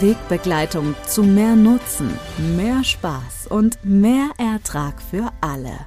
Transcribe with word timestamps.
Wegbegleitung 0.00 0.94
zu 1.06 1.22
mehr 1.22 1.54
Nutzen, 1.54 2.10
mehr 2.56 2.82
Spaß 2.82 3.46
und 3.48 3.78
mehr 3.84 4.30
Ertrag 4.38 5.00
für 5.00 5.30
alle. 5.40 5.86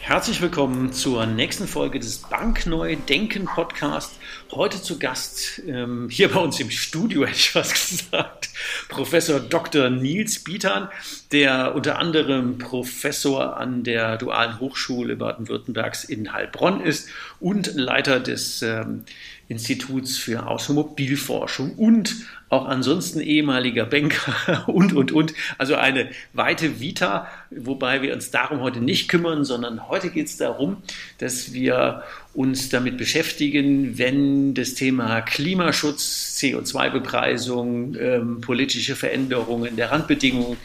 Herzlich 0.00 0.42
willkommen 0.42 0.92
zur 0.92 1.24
nächsten 1.24 1.66
Folge 1.66 1.98
des 1.98 2.18
Bankneu 2.18 2.96
Denken 3.08 3.46
Podcast. 3.46 4.18
Heute 4.52 4.82
zu 4.82 4.98
Gast 4.98 5.62
ähm, 5.66 6.08
hier 6.10 6.30
bei 6.30 6.40
uns 6.40 6.60
im 6.60 6.70
Studio, 6.70 7.22
hätte 7.26 7.36
ich 7.36 7.50
fast 7.50 7.72
gesagt, 7.72 8.50
Professor 8.88 9.40
Dr. 9.40 9.88
Nils 9.88 10.44
Bietan, 10.44 10.88
der 11.32 11.74
unter 11.74 11.98
anderem 11.98 12.58
Professor 12.58 13.56
an 13.56 13.82
der 13.82 14.18
Dualen 14.18 14.60
Hochschule 14.60 15.16
Baden-Württembergs 15.16 16.04
in 16.04 16.32
Heilbronn 16.32 16.80
ist 16.80 17.08
und 17.40 17.74
Leiter 17.74 18.20
des 18.20 18.60
ähm, 18.60 19.04
Instituts 19.48 20.18
für 20.18 20.46
Automobilforschung 20.46 21.76
und 21.76 22.14
auch 22.54 22.66
ansonsten 22.66 23.20
ehemaliger 23.20 23.84
Banker 23.84 24.64
und, 24.68 24.92
und, 24.92 25.12
und. 25.12 25.34
Also 25.58 25.74
eine 25.74 26.08
weite 26.32 26.80
Vita, 26.80 27.28
wobei 27.50 28.00
wir 28.00 28.14
uns 28.14 28.30
darum 28.30 28.60
heute 28.60 28.80
nicht 28.80 29.08
kümmern, 29.08 29.44
sondern 29.44 29.88
heute 29.88 30.10
geht 30.10 30.26
es 30.26 30.36
darum, 30.36 30.78
dass 31.18 31.52
wir 31.52 32.04
uns 32.32 32.68
damit 32.68 32.96
beschäftigen, 32.96 33.98
wenn 33.98 34.54
das 34.54 34.74
Thema 34.74 35.20
Klimaschutz, 35.20 36.38
CO2-Bepreisung, 36.40 37.96
ähm, 37.98 38.40
politische 38.40 38.96
Veränderungen 38.96 39.76
der 39.76 39.90
Randbedingungen 39.90 40.56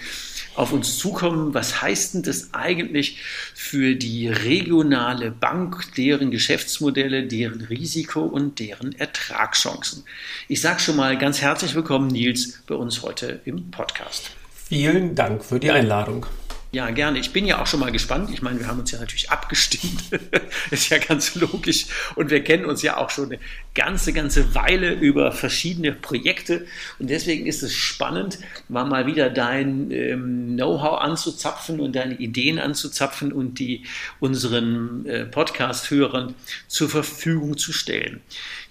auf 0.55 0.73
uns 0.73 0.97
zukommen. 0.97 1.53
Was 1.53 1.81
heißt 1.81 2.14
denn 2.14 2.23
das 2.23 2.53
eigentlich 2.53 3.17
für 3.53 3.95
die 3.95 4.28
regionale 4.28 5.31
Bank, 5.31 5.94
deren 5.95 6.31
Geschäftsmodelle, 6.31 7.28
deren 7.28 7.61
Risiko 7.61 8.22
und 8.22 8.59
deren 8.59 8.94
Ertragschancen? 8.94 10.03
Ich 10.47 10.61
sage 10.61 10.80
schon 10.80 10.95
mal 10.95 11.17
ganz 11.17 11.41
herzlich 11.41 11.75
willkommen, 11.75 12.08
Nils, 12.08 12.61
bei 12.67 12.75
uns 12.75 13.02
heute 13.02 13.41
im 13.45 13.72
Podcast. 13.72 14.31
Vielen 14.53 15.16
Dank 15.16 15.44
für 15.44 15.59
die 15.59 15.72
Einladung. 15.72 16.25
Ja, 16.72 16.92
gerne. 16.92 17.17
Ich 17.17 17.34
bin 17.34 17.48
ja 17.48 17.59
auch 17.59 17.66
schon 17.66 17.80
mal 17.80 17.92
gespannt. 17.92 18.30
Ich 18.31 18.44
meine, 18.44 18.59
wir 18.59 18.67
haben 18.67 18.80
uns 18.80 18.92
ja 18.92 19.00
natürlich 19.00 19.31
abgestimmt. 19.31 20.03
ist 20.72 20.89
ja 20.89 21.00
ganz 21.00 21.34
logisch. 21.34 21.88
Und 22.14 22.30
wir 22.30 22.44
kennen 22.44 22.66
uns 22.66 22.84
ja 22.84 22.98
auch 22.98 23.09
schon 23.09 23.25
eine 23.31 23.40
ganze, 23.74 24.13
ganze 24.13 24.53
Weile 24.53 24.94
über 24.94 25.31
verschiedene 25.31 25.94
Projekte. 25.94 26.68
Und 27.00 27.09
deswegen 27.09 27.47
ist 27.47 27.63
es 27.63 27.74
spannend, 27.74 28.38
mal 28.68 28.85
mal 28.85 29.08
wieder 29.08 29.31
dein 29.31 29.90
ähm, 29.90 30.53
Know-how 30.58 31.02
anzuzapfen 31.02 31.79
und 31.79 31.96
deine 31.96 32.19
Ideen 32.19 32.59
anzuzapfen 32.59 33.34
und 33.34 33.58
die 33.58 33.85
unseren 34.19 35.08
äh, 35.08 35.25
Podcast-Hörern 35.25 36.35
zur 36.68 36.90
Verfügung 36.90 37.58
zu 37.58 37.74
stellen. 37.74 38.22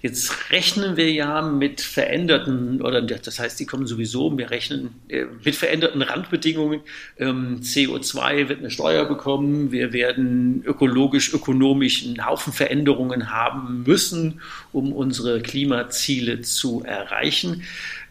Jetzt 0.00 0.53
rechnen 0.53 0.97
wir 0.97 1.10
ja 1.10 1.42
mit 1.42 1.81
veränderten, 1.81 2.81
oder 2.81 3.03
das 3.03 3.41
heißt, 3.41 3.59
die 3.59 3.66
kommen 3.66 3.86
sowieso, 3.86 4.36
wir 4.38 4.50
rechnen 4.50 4.91
äh, 5.09 5.25
mit 5.44 5.56
veränderten 5.56 6.03
Randbedingungen. 6.03 6.81
Ähm, 7.19 7.60
CO2 7.62 8.48
wird 8.48 8.60
eine 8.60 8.70
Steuer 8.70 9.06
bekommen, 9.06 9.72
wir 9.72 9.92
werden 9.92 10.62
ökologisch, 10.64 11.34
ökonomisch 11.34 12.06
einen 12.06 12.25
Haufen 12.25 12.53
Veränderungen 12.53 13.32
haben 13.32 13.82
müssen, 13.82 14.41
um 14.72 14.92
unsere 14.92 15.41
Klimaziele 15.41 16.42
zu 16.42 16.84
erreichen. 16.84 17.64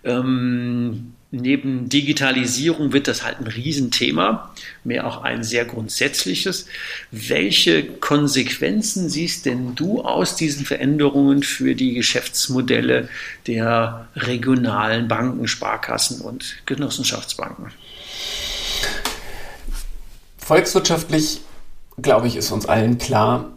Ähm, 0.03 1.13
neben 1.31 1.89
Digitalisierung 1.89 2.93
wird 2.93 3.07
das 3.07 3.23
halt 3.23 3.39
ein 3.39 3.47
Riesenthema, 3.47 4.53
mehr 4.83 5.05
auch 5.05 5.23
ein 5.23 5.43
sehr 5.43 5.65
grundsätzliches. 5.65 6.67
Welche 7.11 7.83
Konsequenzen 7.83 9.09
siehst 9.09 9.45
denn 9.45 9.75
du 9.75 10.01
aus 10.01 10.35
diesen 10.35 10.65
Veränderungen 10.65 11.43
für 11.43 11.75
die 11.75 11.93
Geschäftsmodelle 11.93 13.09
der 13.45 14.07
regionalen 14.15 15.07
Banken, 15.07 15.47
Sparkassen 15.47 16.21
und 16.21 16.57
Genossenschaftsbanken? 16.65 17.71
Volkswirtschaftlich, 20.37 21.41
glaube 22.01 22.27
ich, 22.27 22.37
ist 22.37 22.51
uns 22.51 22.65
allen 22.67 22.97
klar, 22.97 23.51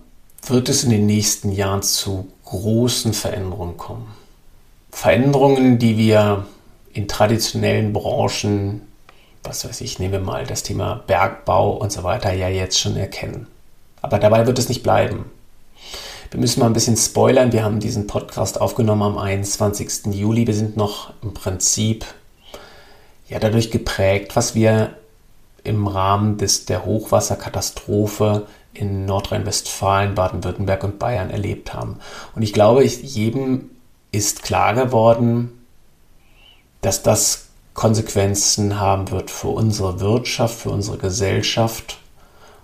wird 0.46 0.68
es 0.68 0.82
in 0.82 0.90
den 0.90 1.06
nächsten 1.06 1.52
Jahren 1.52 1.82
zu 1.82 2.32
großen 2.46 3.12
Veränderungen 3.12 3.76
kommen. 3.76 4.08
Veränderungen, 4.90 5.78
die 5.78 5.96
wir 5.96 6.46
in 6.92 7.08
traditionellen 7.08 7.92
Branchen, 7.92 8.82
was 9.42 9.64
weiß 9.64 9.80
ich, 9.80 9.98
nehmen 9.98 10.12
wir 10.12 10.20
mal 10.20 10.46
das 10.46 10.62
Thema 10.62 11.02
Bergbau 11.06 11.72
und 11.72 11.92
so 11.92 12.02
weiter, 12.02 12.32
ja 12.32 12.48
jetzt 12.48 12.78
schon 12.78 12.96
erkennen. 12.96 13.46
Aber 14.02 14.18
dabei 14.18 14.46
wird 14.46 14.58
es 14.58 14.68
nicht 14.68 14.82
bleiben. 14.82 15.26
Wir 16.30 16.40
müssen 16.40 16.60
mal 16.60 16.66
ein 16.66 16.72
bisschen 16.72 16.96
spoilern. 16.96 17.52
Wir 17.52 17.64
haben 17.64 17.80
diesen 17.80 18.06
Podcast 18.06 18.60
aufgenommen 18.60 19.02
am 19.02 19.18
21. 19.18 20.14
Juli. 20.14 20.46
Wir 20.46 20.54
sind 20.54 20.76
noch 20.76 21.12
im 21.22 21.34
Prinzip 21.34 22.04
ja 23.28 23.38
dadurch 23.38 23.70
geprägt, 23.70 24.36
was 24.36 24.54
wir 24.54 24.94
im 25.64 25.86
Rahmen 25.86 26.38
des, 26.38 26.66
der 26.66 26.84
Hochwasserkatastrophe 26.84 28.46
in 28.72 29.04
Nordrhein-Westfalen, 29.04 30.14
Baden-Württemberg 30.14 30.84
und 30.84 30.98
Bayern 30.98 31.30
erlebt 31.30 31.74
haben. 31.74 31.98
Und 32.34 32.42
ich 32.42 32.52
glaube, 32.52 32.84
jedem 32.84 33.70
ist 34.12 34.42
klar 34.42 34.74
geworden, 34.74 35.59
dass 36.80 37.02
das 37.02 37.46
Konsequenzen 37.74 38.80
haben 38.80 39.10
wird 39.10 39.30
für 39.30 39.48
unsere 39.48 40.00
Wirtschaft, 40.00 40.58
für 40.58 40.70
unsere 40.70 40.98
Gesellschaft 40.98 41.98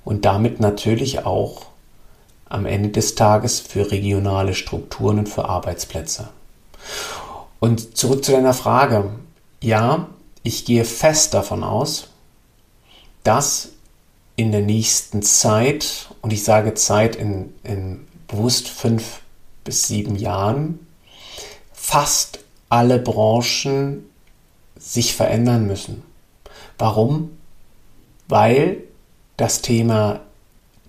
und 0.05 0.25
damit 0.25 0.61
natürlich 0.61 1.25
auch 1.25 1.67
am 2.49 2.67
Ende 2.67 2.91
des 2.91 3.15
Tages 3.15 3.61
für 3.61 3.91
regionale 3.91 4.55
Strukturen 4.55 5.21
und 5.21 5.29
für 5.29 5.49
Arbeitsplätze. 5.49 6.29
Und 7.59 7.97
zurück 7.97 8.25
zu 8.25 8.33
deiner 8.33 8.55
Frage. 8.55 9.11
Ja, 9.61 10.09
ich 10.43 10.65
gehe 10.65 10.85
fest 10.85 11.35
davon 11.35 11.65
aus, 11.65 12.09
dass 13.25 13.71
in 14.37 14.53
der 14.53 14.61
nächsten 14.61 15.23
Zeit, 15.23 16.09
und 16.21 16.33
ich 16.33 16.45
sage 16.45 16.75
Zeit 16.75 17.17
in, 17.17 17.55
in 17.65 18.07
bewusst 18.29 18.69
fünf 18.69 19.21
bis 19.65 19.89
sieben 19.89 20.15
Jahren, 20.15 20.87
fast 21.73 22.41
alle 22.69 22.99
Branchen 22.99 24.05
sich 24.79 25.15
verändern 25.15 25.67
müssen. 25.67 26.03
Warum? 26.79 27.31
Weil 28.29 28.79
das 29.37 29.63
Thema 29.63 30.21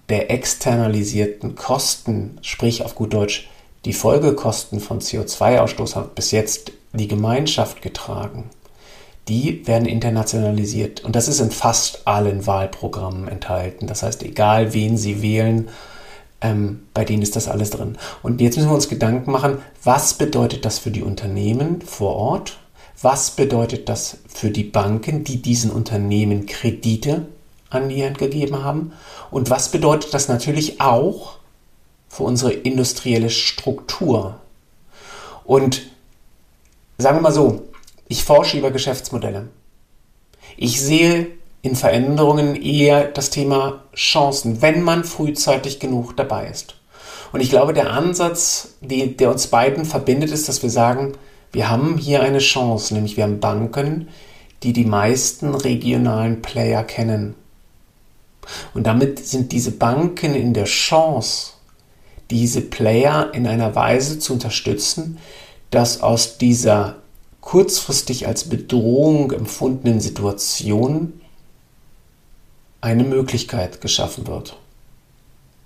der 0.10 0.32
externalisierten 0.32 1.56
Kosten, 1.56 2.38
sprich 2.42 2.84
auf 2.84 2.96
gut 2.96 3.14
Deutsch 3.14 3.50
die 3.86 3.94
Folgekosten 3.94 4.80
von 4.80 5.00
CO2-Ausstoß 5.00 5.96
hat 5.96 6.16
bis 6.16 6.32
jetzt 6.32 6.72
die 6.94 7.08
Gemeinschaft 7.08 7.82
getragen. 7.82 8.50
Die 9.28 9.68
werden 9.68 9.88
internationalisiert 9.88 11.04
und 11.04 11.16
das 11.16 11.28
ist 11.28 11.42
in 11.42 11.52
fast 11.52 12.08
allen 12.08 12.48
Wahlprogrammen 12.48 13.28
enthalten. 13.28 13.88
Das 13.88 14.04
heißt, 14.04 14.24
egal 14.24 14.74
wen 14.74 14.98
Sie 14.98 15.22
wählen, 15.22 15.70
ähm, 16.42 16.88
bei 16.94 17.04
denen 17.04 17.24
ist 17.24 17.36
das 17.36 17.48
alles 17.48 17.72
drin. 17.72 17.98
Und 18.24 18.42
jetzt 18.42 18.56
müssen 18.58 18.70
wir 18.70 18.76
uns 18.76 18.90
Gedanken 18.90 19.32
machen, 19.32 19.60
was 19.84 20.14
bedeutet 20.14 20.66
das 20.66 20.80
für 20.80 20.92
die 20.92 21.02
Unternehmen 21.02 21.82
vor 21.82 22.16
Ort? 22.16 22.58
Was 23.02 23.32
bedeutet 23.32 23.90
das 23.90 24.18
für 24.28 24.50
die 24.50 24.64
Banken, 24.64 25.24
die 25.24 25.42
diesen 25.42 25.72
Unternehmen 25.72 26.46
Kredite 26.46 27.28
an 27.70 27.90
die 27.90 28.04
Hand 28.04 28.18
gegeben 28.18 28.64
haben? 28.64 28.94
Und 29.30 29.50
was 29.50 29.70
bedeutet 29.70 30.14
das 30.14 30.28
natürlich 30.28 30.82
auch 30.82 31.38
für 32.10 32.24
unsere 32.24 32.54
industrielle 32.54 33.30
Struktur? 33.30 34.40
Und 35.44 35.84
sagen 36.98 37.18
wir 37.18 37.22
mal 37.22 37.32
so, 37.32 37.68
ich 38.08 38.24
forsche 38.24 38.58
über 38.58 38.72
Geschäftsmodelle. 38.72 39.50
Ich 40.56 40.82
sehe 40.82 41.28
in 41.68 41.76
Veränderungen 41.76 42.56
eher 42.56 43.06
das 43.06 43.30
Thema 43.30 43.84
Chancen, 43.94 44.62
wenn 44.62 44.82
man 44.82 45.04
frühzeitig 45.04 45.80
genug 45.80 46.16
dabei 46.16 46.48
ist. 46.48 46.76
Und 47.32 47.42
ich 47.42 47.50
glaube, 47.50 47.74
der 47.74 47.92
Ansatz, 47.92 48.76
die, 48.82 49.18
der 49.18 49.32
uns 49.32 49.48
beiden 49.48 49.86
verbindet, 49.86 50.32
ist, 50.32 50.48
dass 50.48 50.64
wir 50.64 50.70
sagen, 50.70 51.14
wir 51.52 51.70
haben 51.70 51.98
hier 51.98 52.22
eine 52.22 52.40
Chance, 52.40 52.94
nämlich 52.94 53.18
wir 53.18 53.26
haben 53.26 53.40
Banken, 53.40 54.08
die 54.64 54.74
die 54.74 54.86
meisten 54.86 55.54
regionalen 55.54 56.42
Player 56.42 56.84
kennen. 56.84 57.36
Und 58.74 58.88
damit 58.88 59.26
sind 59.26 59.52
diese 59.52 59.72
Banken 59.72 60.36
in 60.36 60.54
der 60.54 60.66
Chance, 60.66 61.52
diese 62.30 62.62
Player 62.62 63.32
in 63.34 63.46
einer 63.46 63.76
Weise 63.76 64.20
zu 64.20 64.34
unterstützen, 64.34 65.18
dass 65.70 66.02
aus 66.02 66.38
dieser 66.38 66.96
kurzfristig 67.42 68.28
als 68.28 68.46
Bedrohung 68.46 69.32
empfundenen 69.32 70.00
Situation 70.00 71.14
eine 72.88 73.04
Möglichkeit 73.04 73.82
geschaffen 73.82 74.28
wird. 74.28 74.58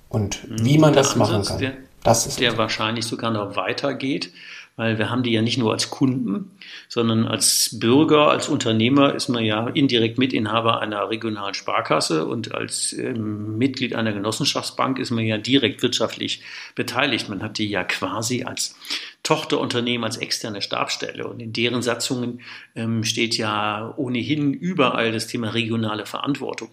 Und 0.09 0.49
mhm. 0.49 0.65
wie 0.65 0.77
man 0.79 0.93
das 0.93 1.15
machen 1.15 1.43
kann, 1.43 1.59
der, 1.59 1.73
das 2.03 2.25
ist 2.25 2.39
der 2.39 2.57
wahrscheinlich 2.57 3.05
sogar 3.05 3.29
noch 3.29 3.55
weitergeht, 3.55 4.31
weil 4.75 4.97
wir 4.97 5.09
haben 5.09 5.23
die 5.23 5.31
ja 5.31 5.41
nicht 5.41 5.57
nur 5.57 5.71
als 5.71 5.89
Kunden, 5.89 6.51
sondern 6.87 7.25
als 7.25 7.77
Bürger, 7.79 8.29
als 8.29 8.49
Unternehmer 8.49 9.13
ist 9.13 9.29
man 9.29 9.43
ja 9.43 9.67
indirekt 9.67 10.17
Mitinhaber 10.17 10.81
einer 10.81 11.09
regionalen 11.09 11.53
Sparkasse 11.53 12.25
und 12.25 12.55
als 12.55 12.93
ähm, 12.93 13.57
Mitglied 13.57 13.95
einer 13.95 14.13
Genossenschaftsbank 14.13 14.99
ist 14.99 15.11
man 15.11 15.25
ja 15.25 15.37
direkt 15.37 15.83
wirtschaftlich 15.83 16.41
beteiligt. 16.75 17.29
Man 17.29 17.43
hat 17.43 17.57
die 17.57 17.69
ja 17.69 17.83
quasi 17.83 18.43
als 18.43 18.75
Tochterunternehmen 19.23 20.03
als 20.03 20.17
externe 20.17 20.61
Stabstelle. 20.63 21.27
Und 21.27 21.39
in 21.41 21.53
deren 21.53 21.83
Satzungen 21.83 22.41
ähm, 22.75 23.03
steht 23.03 23.37
ja 23.37 23.93
ohnehin 23.95 24.53
überall 24.53 25.11
das 25.11 25.27
Thema 25.27 25.49
regionale 25.49 26.07
Verantwortung. 26.07 26.69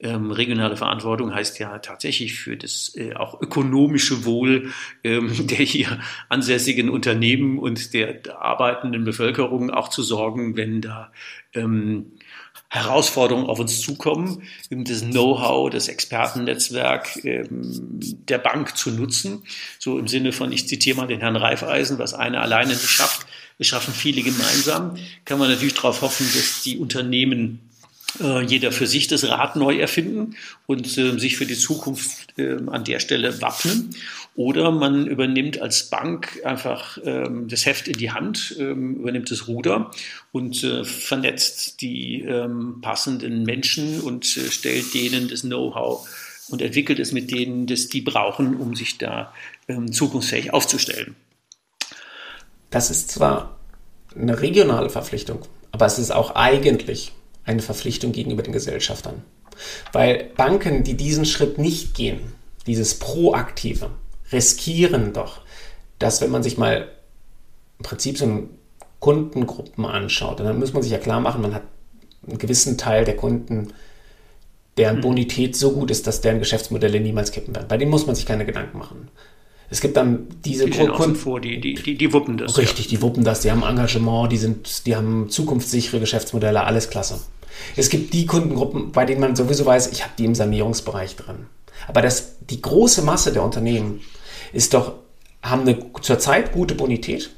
Ähm, 0.00 0.32
regionale 0.32 0.76
Verantwortung 0.76 1.32
heißt 1.32 1.60
ja 1.60 1.78
tatsächlich 1.78 2.34
für 2.34 2.56
das 2.56 2.92
äh, 2.96 3.14
auch 3.14 3.40
ökonomische 3.40 4.24
Wohl 4.24 4.72
ähm, 5.04 5.30
der 5.46 5.58
hier 5.58 6.00
ansässigen 6.28 6.90
Unternehmen 6.90 7.41
und 7.42 7.94
der, 7.94 8.14
der 8.14 8.40
arbeitenden 8.40 9.04
Bevölkerung 9.04 9.70
auch 9.70 9.88
zu 9.88 10.02
sorgen, 10.02 10.56
wenn 10.56 10.80
da 10.80 11.12
ähm, 11.54 12.12
Herausforderungen 12.68 13.46
auf 13.46 13.58
uns 13.58 13.82
zukommen, 13.82 14.42
das 14.70 15.02
Know-how, 15.02 15.68
das 15.68 15.88
Expertennetzwerk 15.88 17.22
ähm, 17.24 17.50
der 17.50 18.38
Bank 18.38 18.76
zu 18.76 18.90
nutzen. 18.90 19.42
So 19.78 19.98
im 19.98 20.08
Sinne 20.08 20.32
von, 20.32 20.52
ich 20.52 20.68
zitiere 20.68 20.96
mal 20.96 21.06
den 21.06 21.20
Herrn 21.20 21.36
Reifeisen, 21.36 21.98
was 21.98 22.14
einer 22.14 22.40
alleine 22.40 22.70
nicht 22.70 22.88
schafft, 22.88 23.26
wir 23.58 23.66
schaffen 23.66 23.92
viele 23.92 24.22
gemeinsam. 24.22 24.96
Kann 25.24 25.38
man 25.38 25.50
natürlich 25.50 25.74
darauf 25.74 26.00
hoffen, 26.00 26.26
dass 26.34 26.62
die 26.62 26.78
Unternehmen 26.78 27.60
äh, 28.20 28.42
jeder 28.44 28.72
für 28.72 28.86
sich 28.86 29.06
das 29.06 29.24
Rad 29.24 29.56
neu 29.56 29.78
erfinden 29.78 30.36
und 30.66 30.98
äh, 30.98 31.18
sich 31.18 31.36
für 31.36 31.46
die 31.46 31.56
Zukunft 31.56 32.38
äh, 32.38 32.56
an 32.66 32.84
der 32.84 33.00
Stelle 33.00 33.40
wappnen. 33.40 33.94
Oder 34.34 34.70
man 34.70 35.06
übernimmt 35.06 35.60
als 35.60 35.90
Bank 35.90 36.40
einfach 36.44 36.98
ähm, 37.04 37.48
das 37.48 37.66
Heft 37.66 37.86
in 37.86 37.98
die 37.98 38.12
Hand, 38.12 38.56
ähm, 38.58 38.96
übernimmt 38.96 39.30
das 39.30 39.46
Ruder 39.46 39.90
und 40.32 40.64
äh, 40.64 40.84
vernetzt 40.84 41.82
die 41.82 42.22
ähm, 42.22 42.80
passenden 42.80 43.42
Menschen 43.42 44.00
und 44.00 44.24
äh, 44.38 44.50
stellt 44.50 44.94
denen 44.94 45.28
das 45.28 45.42
Know-how 45.42 46.08
und 46.48 46.62
entwickelt 46.62 46.98
es 46.98 47.12
mit 47.12 47.30
denen, 47.30 47.66
das 47.66 47.88
die 47.88 48.00
brauchen, 48.00 48.56
um 48.56 48.74
sich 48.74 48.96
da 48.96 49.34
ähm, 49.68 49.92
zukunftsfähig 49.92 50.52
aufzustellen. 50.52 51.14
Das 52.70 52.90
ist 52.90 53.10
zwar 53.10 53.58
eine 54.16 54.40
regionale 54.40 54.88
Verpflichtung, 54.88 55.40
aber 55.72 55.84
es 55.84 55.98
ist 55.98 56.10
auch 56.10 56.34
eigentlich 56.34 57.12
eine 57.44 57.60
Verpflichtung 57.60 58.12
gegenüber 58.12 58.42
den 58.42 58.52
Gesellschaftern. 58.52 59.22
Weil 59.92 60.30
Banken, 60.36 60.84
die 60.84 60.94
diesen 60.94 61.26
Schritt 61.26 61.58
nicht 61.58 61.94
gehen, 61.94 62.20
dieses 62.66 62.98
Proaktive, 62.98 63.90
riskieren 64.32 65.12
doch, 65.12 65.40
dass 65.98 66.20
wenn 66.20 66.30
man 66.30 66.42
sich 66.42 66.58
mal 66.58 66.88
im 67.78 67.84
Prinzip 67.84 68.18
so 68.18 68.48
Kundengruppen 69.00 69.84
anschaut, 69.84 70.40
dann 70.40 70.58
muss 70.58 70.72
man 70.72 70.82
sich 70.82 70.92
ja 70.92 70.98
klar 70.98 71.20
machen, 71.20 71.42
man 71.42 71.54
hat 71.54 71.64
einen 72.26 72.38
gewissen 72.38 72.78
Teil 72.78 73.04
der 73.04 73.16
Kunden, 73.16 73.72
deren 74.76 74.98
mhm. 74.98 75.00
Bonität 75.02 75.56
so 75.56 75.72
gut 75.72 75.90
ist, 75.90 76.06
dass 76.06 76.20
deren 76.20 76.38
Geschäftsmodelle 76.38 77.00
niemals 77.00 77.32
kippen 77.32 77.54
werden. 77.54 77.66
Bei 77.68 77.76
denen 77.76 77.90
muss 77.90 78.06
man 78.06 78.14
sich 78.14 78.26
keine 78.26 78.46
Gedanken 78.46 78.78
machen. 78.78 79.08
Es 79.70 79.80
gibt 79.80 79.96
dann 79.96 80.26
diese 80.44 80.66
die 80.66 80.86
Kunden 80.86 81.16
vor, 81.16 81.40
die, 81.40 81.60
die, 81.60 81.74
die, 81.74 81.96
die 81.96 82.12
wuppen 82.12 82.36
das. 82.36 82.58
Richtig, 82.58 82.86
ja. 82.86 82.90
die 82.90 83.02
wuppen 83.02 83.24
das, 83.24 83.40
die 83.40 83.50
haben 83.50 83.62
Engagement, 83.62 84.30
die 84.30 84.36
sind, 84.36 84.86
die 84.86 84.94
haben 84.94 85.30
zukunftssichere 85.30 85.98
Geschäftsmodelle, 85.98 86.62
alles 86.62 86.90
klasse. 86.90 87.20
Es 87.74 87.88
gibt 87.88 88.12
die 88.12 88.26
Kundengruppen, 88.26 88.92
bei 88.92 89.04
denen 89.04 89.20
man 89.20 89.34
sowieso 89.34 89.64
weiß, 89.64 89.90
ich 89.92 90.02
habe 90.02 90.12
die 90.18 90.26
im 90.26 90.34
Sanierungsbereich 90.34 91.16
drin. 91.16 91.46
Aber 91.88 92.02
das, 92.02 92.36
die 92.50 92.60
große 92.60 93.02
Masse 93.02 93.32
der 93.32 93.42
Unternehmen 93.42 94.02
ist 94.52 94.74
doch, 94.74 94.94
haben 95.42 95.62
eine 95.62 95.78
zurzeit 96.00 96.52
gute 96.52 96.74
Bonität. 96.74 97.30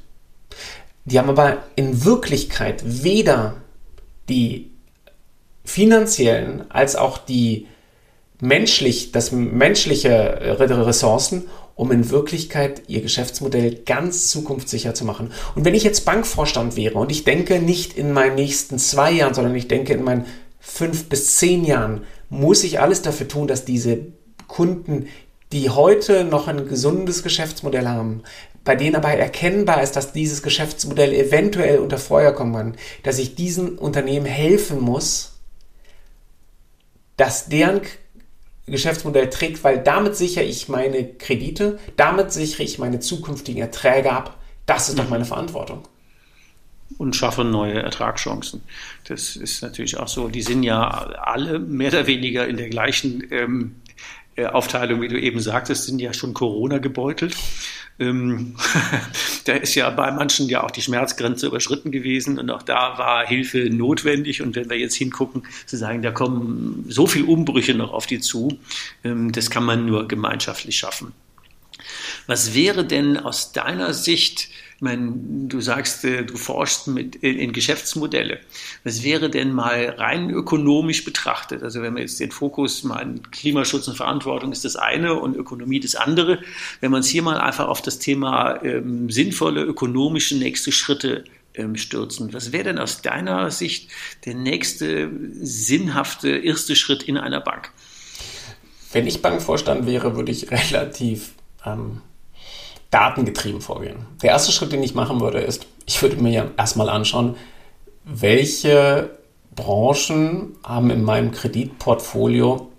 Die 1.05 1.19
haben 1.19 1.29
aber 1.29 1.63
in 1.75 2.05
Wirklichkeit 2.05 2.83
weder 2.85 3.55
die 4.29 4.71
finanziellen 5.63 6.69
als 6.69 6.95
auch 6.95 7.17
die 7.17 7.67
menschlich, 8.39 9.11
das 9.11 9.31
menschliche 9.31 10.57
Ressourcen 10.59 11.45
um 11.75 11.91
in 11.91 12.09
Wirklichkeit 12.09 12.83
ihr 12.87 13.01
Geschäftsmodell 13.01 13.81
ganz 13.85 14.29
zukunftssicher 14.29 14.93
zu 14.93 15.03
machen. 15.03 15.31
Und 15.55 15.65
wenn 15.65 15.75
ich 15.75 15.83
jetzt 15.83 16.05
Bankvorstand 16.05 16.77
wäre 16.77 16.97
und 16.97 17.11
ich 17.11 17.25
denke 17.25 17.59
nicht 17.59 17.97
in 17.97 18.13
meinen 18.13 18.35
nächsten 18.35 18.79
zwei 18.79 19.11
Jahren, 19.11 19.33
sondern 19.33 19.55
ich 19.55 19.67
denke 19.67 19.93
in 19.93 20.03
meinen 20.03 20.25
fünf 20.59 21.09
bis 21.09 21.35
zehn 21.35 21.65
Jahren, 21.65 22.03
muss 22.29 22.63
ich 22.63 22.79
alles 22.79 23.01
dafür 23.01 23.27
tun, 23.27 23.47
dass 23.47 23.65
diese 23.65 23.99
Kunden, 24.47 25.07
die 25.55 25.69
heute 25.69 26.25
noch 26.25 26.49
ein 26.49 26.67
gesundes 26.67 27.23
Geschäftsmodell 27.23 27.87
haben, 27.87 28.23
bei 28.65 28.75
denen 28.75 28.97
aber 28.97 29.11
erkennbar 29.11 29.81
ist, 29.81 29.93
dass 29.93 30.11
dieses 30.11 30.43
Geschäftsmodell 30.43 31.13
eventuell 31.13 31.79
unter 31.79 31.97
Feuer 31.97 32.33
kommen 32.33 32.53
kann, 32.53 32.75
dass 33.03 33.19
ich 33.19 33.35
diesen 33.35 33.77
Unternehmen 33.77 34.25
helfen 34.25 34.81
muss, 34.81 35.39
dass 37.15 37.47
deren 37.47 37.79
Geschäftsmodell 38.65 39.29
trägt, 39.29 39.63
weil 39.63 39.81
damit 39.81 40.17
sichere 40.17 40.43
ich 40.43 40.67
meine 40.67 41.07
Kredite, 41.07 41.79
damit 41.95 42.33
sichere 42.33 42.63
ich 42.63 42.77
meine 42.77 42.99
zukünftigen 42.99 43.61
Erträge 43.61 44.11
ab. 44.11 44.37
Das 44.65 44.89
ist 44.89 44.99
doch 44.99 45.05
mhm. 45.05 45.11
meine 45.11 45.25
Verantwortung. 45.25 45.87
Und 46.97 47.15
schaffe 47.15 47.45
neue 47.45 47.81
Ertragschancen. 47.81 48.61
Das 49.05 49.37
ist 49.37 49.61
natürlich 49.61 49.97
auch 49.97 50.09
so. 50.09 50.27
Die 50.27 50.41
sind 50.41 50.63
ja 50.63 50.87
alle 50.89 51.59
mehr 51.59 51.89
oder 51.89 52.07
weniger 52.07 52.45
in 52.45 52.57
der 52.57 52.69
gleichen 52.69 53.23
ähm, 53.31 53.75
äh, 53.84 53.84
Aufteilung, 54.43 55.01
wie 55.01 55.07
du 55.07 55.19
eben 55.19 55.39
sagtest, 55.39 55.85
sind 55.85 55.99
ja 55.99 56.13
schon 56.13 56.33
Corona 56.33 56.79
gebeutelt. 56.79 57.35
Ähm, 57.97 58.55
da 59.45 59.53
ist 59.53 59.75
ja 59.75 59.89
bei 59.89 60.11
manchen 60.11 60.49
ja 60.49 60.63
auch 60.63 60.71
die 60.71 60.81
Schmerzgrenze 60.81 61.47
überschritten 61.47 61.91
gewesen 61.91 62.37
und 62.37 62.49
auch 62.49 62.63
da 62.63 62.97
war 62.97 63.25
Hilfe 63.25 63.69
notwendig. 63.69 64.41
Und 64.41 64.55
wenn 64.55 64.69
wir 64.69 64.77
jetzt 64.77 64.95
hingucken, 64.95 65.43
zu 65.65 65.77
sagen, 65.77 66.01
da 66.01 66.11
kommen 66.11 66.85
so 66.89 67.07
viele 67.07 67.25
Umbrüche 67.25 67.73
noch 67.73 67.93
auf 67.93 68.05
die 68.05 68.19
zu, 68.19 68.59
ähm, 69.03 69.31
das 69.31 69.49
kann 69.49 69.63
man 69.63 69.85
nur 69.85 70.07
gemeinschaftlich 70.07 70.77
schaffen. 70.77 71.13
Was 72.27 72.53
wäre 72.53 72.85
denn 72.85 73.17
aus 73.17 73.51
deiner 73.53 73.93
Sicht 73.93 74.49
ich 74.75 74.81
meine, 74.81 75.13
du 75.47 75.61
sagst, 75.61 76.03
äh, 76.03 76.25
du 76.25 76.35
forschst 76.35 76.87
mit, 76.87 77.15
in, 77.15 77.37
in 77.37 77.53
Geschäftsmodelle. 77.53 78.39
Was 78.83 79.03
wäre 79.03 79.29
denn 79.29 79.53
mal 79.53 79.95
rein 79.97 80.29
ökonomisch 80.29 81.05
betrachtet? 81.05 81.63
Also 81.63 81.81
wenn 81.81 81.93
man 81.93 82.01
jetzt 82.01 82.19
den 82.19 82.31
Fokus 82.31 82.83
mal 82.83 83.15
Klimaschutz 83.31 83.87
und 83.87 83.95
Verantwortung 83.95 84.51
ist 84.51 84.65
das 84.65 84.75
eine 84.75 85.15
und 85.15 85.37
Ökonomie 85.37 85.79
das 85.79 85.95
andere. 85.95 86.39
Wenn 86.81 86.91
man 86.91 86.99
es 86.99 87.07
hier 87.07 87.21
mal 87.21 87.37
einfach 87.37 87.69
auf 87.69 87.81
das 87.81 87.99
Thema 87.99 88.61
ähm, 88.63 89.09
sinnvolle 89.09 89.63
ökonomische 89.63 90.35
nächste 90.35 90.73
Schritte 90.73 91.23
ähm, 91.53 91.77
stürzen. 91.77 92.33
Was 92.33 92.51
wäre 92.51 92.65
denn 92.65 92.77
aus 92.77 93.01
deiner 93.01 93.51
Sicht 93.51 93.89
der 94.25 94.33
nächste 94.33 95.09
sinnhafte 95.41 96.29
erste 96.35 96.75
Schritt 96.75 97.03
in 97.03 97.17
einer 97.17 97.39
Bank? 97.39 97.71
Wenn 98.91 99.07
ich 99.07 99.21
Bankvorstand 99.21 99.85
wäre, 99.87 100.17
würde 100.17 100.33
ich 100.33 100.51
relativ 100.71 101.33
ähm, 101.65 102.01
datengetrieben 102.95 103.59
vorgehen. 103.59 104.05
Der 104.23 104.29
erste 104.29 104.53
Schritt, 104.53 104.71
den 104.71 104.81
ich 104.81 104.95
machen 104.95 105.19
würde, 105.19 105.39
ist, 105.39 105.67
ich 105.85 106.01
würde 106.01 106.15
mir 106.15 106.51
erstmal 106.55 106.87
anschauen, 106.87 107.35
welche 108.05 109.09
Branchen 109.53 110.55
haben 110.63 110.89
in 110.91 111.03
meinem 111.03 111.33
Kreditportfolio 111.33 112.71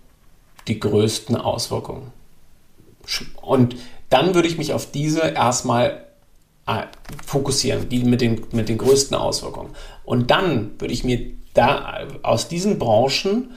die 0.68 0.80
größten 0.80 1.36
Auswirkungen. 1.36 2.12
Und 3.42 3.76
dann 4.08 4.34
würde 4.34 4.48
ich 4.48 4.56
mich 4.56 4.72
auf 4.72 4.90
diese 4.90 5.20
erstmal 5.20 6.06
äh, 6.66 6.84
fokussieren, 7.26 7.90
die 7.90 8.02
mit 8.02 8.22
den, 8.22 8.42
mit 8.52 8.70
den 8.70 8.78
größten 8.78 9.14
Auswirkungen. 9.14 9.74
Und 10.06 10.30
dann 10.30 10.80
würde 10.80 10.94
ich 10.94 11.04
mir 11.04 11.32
da 11.52 12.06
aus 12.22 12.48
diesen 12.48 12.78
Branchen 12.78 13.50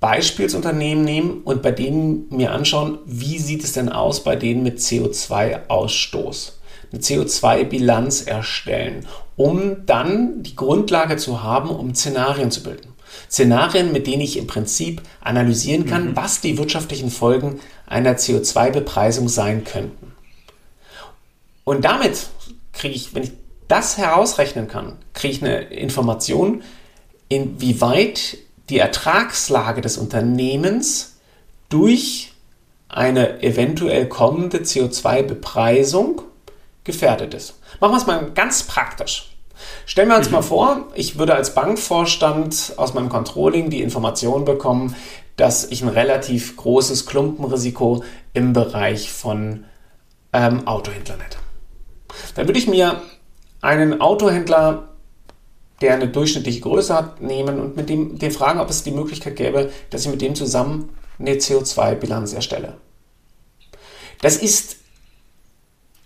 Beispielsunternehmen 0.00 1.04
nehmen 1.04 1.42
und 1.42 1.62
bei 1.62 1.72
denen 1.72 2.28
mir 2.30 2.52
anschauen, 2.52 2.98
wie 3.04 3.38
sieht 3.38 3.64
es 3.64 3.72
denn 3.72 3.88
aus 3.88 4.22
bei 4.22 4.36
denen 4.36 4.62
mit 4.62 4.78
CO2-Ausstoß. 4.78 6.52
Eine 6.92 7.00
CO2-Bilanz 7.02 8.22
erstellen, 8.22 9.06
um 9.36 9.84
dann 9.86 10.42
die 10.42 10.56
Grundlage 10.56 11.16
zu 11.16 11.42
haben, 11.42 11.70
um 11.70 11.94
Szenarien 11.94 12.50
zu 12.50 12.62
bilden. 12.62 12.94
Szenarien, 13.30 13.92
mit 13.92 14.06
denen 14.06 14.22
ich 14.22 14.36
im 14.36 14.46
Prinzip 14.46 15.02
analysieren 15.20 15.86
kann, 15.86 16.10
mhm. 16.10 16.16
was 16.16 16.40
die 16.40 16.56
wirtschaftlichen 16.58 17.10
Folgen 17.10 17.60
einer 17.86 18.14
CO2-Bepreisung 18.16 19.28
sein 19.28 19.64
könnten. 19.64 20.12
Und 21.64 21.84
damit 21.84 22.28
kriege 22.72 22.94
ich, 22.94 23.14
wenn 23.14 23.24
ich 23.24 23.32
das 23.66 23.98
herausrechnen 23.98 24.68
kann, 24.68 24.96
kriege 25.12 25.34
ich 25.34 25.42
eine 25.42 25.60
Information, 25.60 26.62
inwieweit 27.28 28.38
die 28.70 28.78
Ertragslage 28.78 29.80
des 29.80 29.98
Unternehmens 29.98 31.16
durch 31.68 32.32
eine 32.88 33.42
eventuell 33.42 34.08
kommende 34.08 34.58
CO2-Bepreisung 34.58 36.22
gefährdet 36.84 37.34
ist. 37.34 37.54
Machen 37.80 37.92
wir 37.92 37.98
es 37.98 38.06
mal 38.06 38.30
ganz 38.34 38.62
praktisch. 38.62 39.30
Stellen 39.86 40.08
wir 40.08 40.16
uns 40.16 40.28
mhm. 40.28 40.34
mal 40.34 40.42
vor, 40.42 40.88
ich 40.94 41.18
würde 41.18 41.34
als 41.34 41.54
Bankvorstand 41.54 42.74
aus 42.76 42.94
meinem 42.94 43.08
Controlling 43.08 43.70
die 43.70 43.82
Information 43.82 44.44
bekommen, 44.44 44.94
dass 45.36 45.64
ich 45.64 45.82
ein 45.82 45.88
relativ 45.88 46.56
großes 46.56 47.06
Klumpenrisiko 47.06 48.04
im 48.32 48.52
Bereich 48.52 49.10
von 49.10 49.64
ähm, 50.32 50.66
Autohändlern 50.66 51.20
hätte. 51.20 51.38
Dann 52.34 52.48
würde 52.48 52.58
ich 52.58 52.66
mir 52.66 53.00
einen 53.60 54.00
Autohändler, 54.00 54.87
der 55.80 55.94
eine 55.94 56.08
durchschnittliche 56.08 56.60
Größe 56.60 56.94
hat, 56.94 57.20
nehmen 57.20 57.60
und 57.60 57.76
mit 57.76 57.88
dem 57.88 58.18
den 58.18 58.30
fragen, 58.30 58.60
ob 58.60 58.70
es 58.70 58.82
die 58.82 58.90
Möglichkeit 58.90 59.36
gäbe, 59.36 59.70
dass 59.90 60.04
ich 60.04 60.10
mit 60.10 60.22
dem 60.22 60.34
zusammen 60.34 60.90
eine 61.18 61.34
CO2-Bilanz 61.34 62.32
erstelle. 62.32 62.78
Das 64.20 64.36
ist 64.36 64.76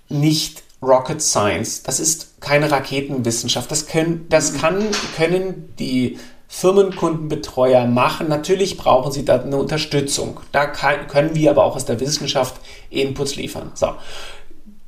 nicht 0.09 0.62
Rocket 0.83 1.23
Science. 1.23 1.83
Das 1.85 2.00
ist 2.00 2.41
keine 2.41 2.71
Raketenwissenschaft. 2.71 3.71
Das 3.71 3.87
können, 3.87 4.26
das 4.29 4.55
kann, 4.55 4.88
können 5.17 5.75
die 5.79 6.19
Firmenkundenbetreuer 6.49 7.87
machen. 7.87 8.29
Natürlich 8.29 8.76
brauchen 8.76 9.12
sie 9.12 9.25
da 9.25 9.41
eine 9.41 9.57
Unterstützung. 9.57 10.41
Da 10.50 10.67
kann, 10.67 11.07
können 11.07 11.35
wir 11.35 11.50
aber 11.50 11.64
auch 11.64 11.76
aus 11.76 11.87
der 11.87 12.00
Wissenschaft 12.00 12.57
Inputs 12.91 13.37
liefern. 13.37 13.73
So. 13.75 13.95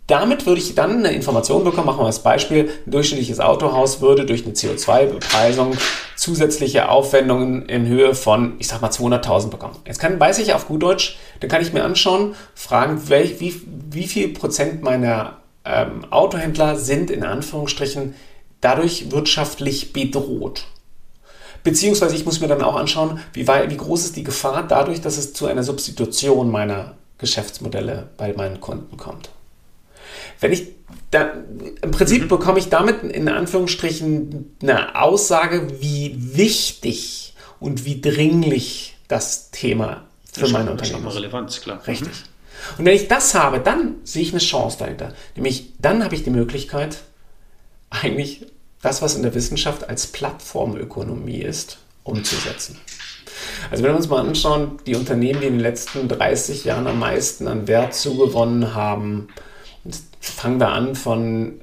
Damit 0.06 0.44
würde 0.44 0.60
ich 0.60 0.74
dann 0.74 0.98
eine 0.98 1.12
Information 1.12 1.64
bekommen, 1.64 1.86
machen 1.86 2.00
wir 2.00 2.06
als 2.06 2.22
Beispiel, 2.22 2.70
ein 2.86 2.90
durchschnittliches 2.90 3.40
Autohaus 3.40 4.02
würde 4.02 4.26
durch 4.26 4.44
eine 4.44 4.52
CO2-Bepreisung 4.52 5.76
zusätzliche 6.14 6.90
Aufwendungen 6.90 7.66
in 7.66 7.86
Höhe 7.86 8.14
von, 8.14 8.54
ich 8.58 8.68
sag 8.68 8.82
mal, 8.82 8.90
200.000 8.90 9.48
bekommen. 9.48 9.76
Jetzt 9.86 10.00
kann, 10.00 10.20
weiß 10.20 10.38
ich 10.40 10.52
auf 10.52 10.68
gut 10.68 10.82
Deutsch, 10.82 11.16
dann 11.40 11.48
kann 11.48 11.62
ich 11.62 11.72
mir 11.72 11.84
anschauen, 11.84 12.34
fragen, 12.54 13.08
welch, 13.08 13.40
wie, 13.40 13.62
wie 13.90 14.06
viel 14.06 14.28
Prozent 14.28 14.82
meiner 14.82 15.38
ähm, 15.64 16.04
Autohändler 16.10 16.76
sind 16.76 17.10
in 17.10 17.24
Anführungsstrichen 17.24 18.14
dadurch 18.60 19.10
wirtschaftlich 19.10 19.94
bedroht. 19.94 20.66
Beziehungsweise 21.62 22.14
ich 22.14 22.26
muss 22.26 22.40
mir 22.40 22.48
dann 22.48 22.62
auch 22.62 22.76
anschauen, 22.76 23.20
wie, 23.32 23.48
wie 23.48 23.76
groß 23.76 24.04
ist 24.04 24.16
die 24.16 24.24
Gefahr 24.24 24.64
dadurch, 24.68 25.00
dass 25.00 25.16
es 25.16 25.32
zu 25.32 25.46
einer 25.46 25.62
Substitution 25.62 26.50
meiner 26.50 26.94
Geschäftsmodelle 27.16 28.10
bei 28.18 28.34
meinen 28.34 28.60
Kunden 28.60 28.98
kommt. 28.98 29.30
Wenn 30.40 30.52
ich 30.52 30.68
da, 31.10 31.32
im 31.82 31.90
Prinzip 31.90 32.24
mhm. 32.24 32.28
bekomme 32.28 32.58
ich 32.58 32.68
damit 32.68 33.02
in 33.02 33.28
Anführungsstrichen 33.28 34.56
eine 34.62 35.00
Aussage, 35.00 35.80
wie 35.80 36.16
wichtig 36.18 37.34
und 37.60 37.84
wie 37.84 38.00
dringlich 38.00 38.96
das 39.08 39.50
Thema 39.50 40.04
für 40.32 40.42
das 40.42 40.52
mein 40.52 40.68
Unternehmen 40.68 41.06
ist. 41.06 41.14
Relevanz, 41.14 41.60
klar. 41.60 41.86
Richtig. 41.86 42.08
Mhm. 42.08 42.78
Und 42.78 42.84
wenn 42.86 42.94
ich 42.94 43.08
das 43.08 43.34
habe, 43.34 43.60
dann 43.60 43.96
sehe 44.04 44.22
ich 44.22 44.30
eine 44.30 44.40
Chance 44.40 44.78
dahinter. 44.78 45.12
Nämlich 45.36 45.72
dann 45.78 46.02
habe 46.02 46.14
ich 46.14 46.24
die 46.24 46.30
Möglichkeit, 46.30 46.98
eigentlich 47.90 48.46
das, 48.82 49.02
was 49.02 49.14
in 49.14 49.22
der 49.22 49.34
Wissenschaft 49.34 49.88
als 49.88 50.06
Plattformökonomie 50.06 51.40
ist, 51.40 51.78
umzusetzen. 52.02 52.78
Also 53.70 53.82
wenn 53.82 53.92
wir 53.92 53.96
uns 53.96 54.08
mal 54.08 54.26
anschauen, 54.26 54.78
die 54.86 54.94
Unternehmen, 54.94 55.40
die 55.40 55.46
in 55.46 55.54
den 55.54 55.60
letzten 55.60 56.08
30 56.08 56.64
Jahren 56.64 56.86
am 56.86 56.98
meisten 56.98 57.48
an 57.48 57.66
Wert 57.66 57.94
zugewonnen 57.94 58.74
haben, 58.74 59.28
fangen 60.30 60.60
wir 60.60 60.68
an 60.68 60.94
von 60.94 61.60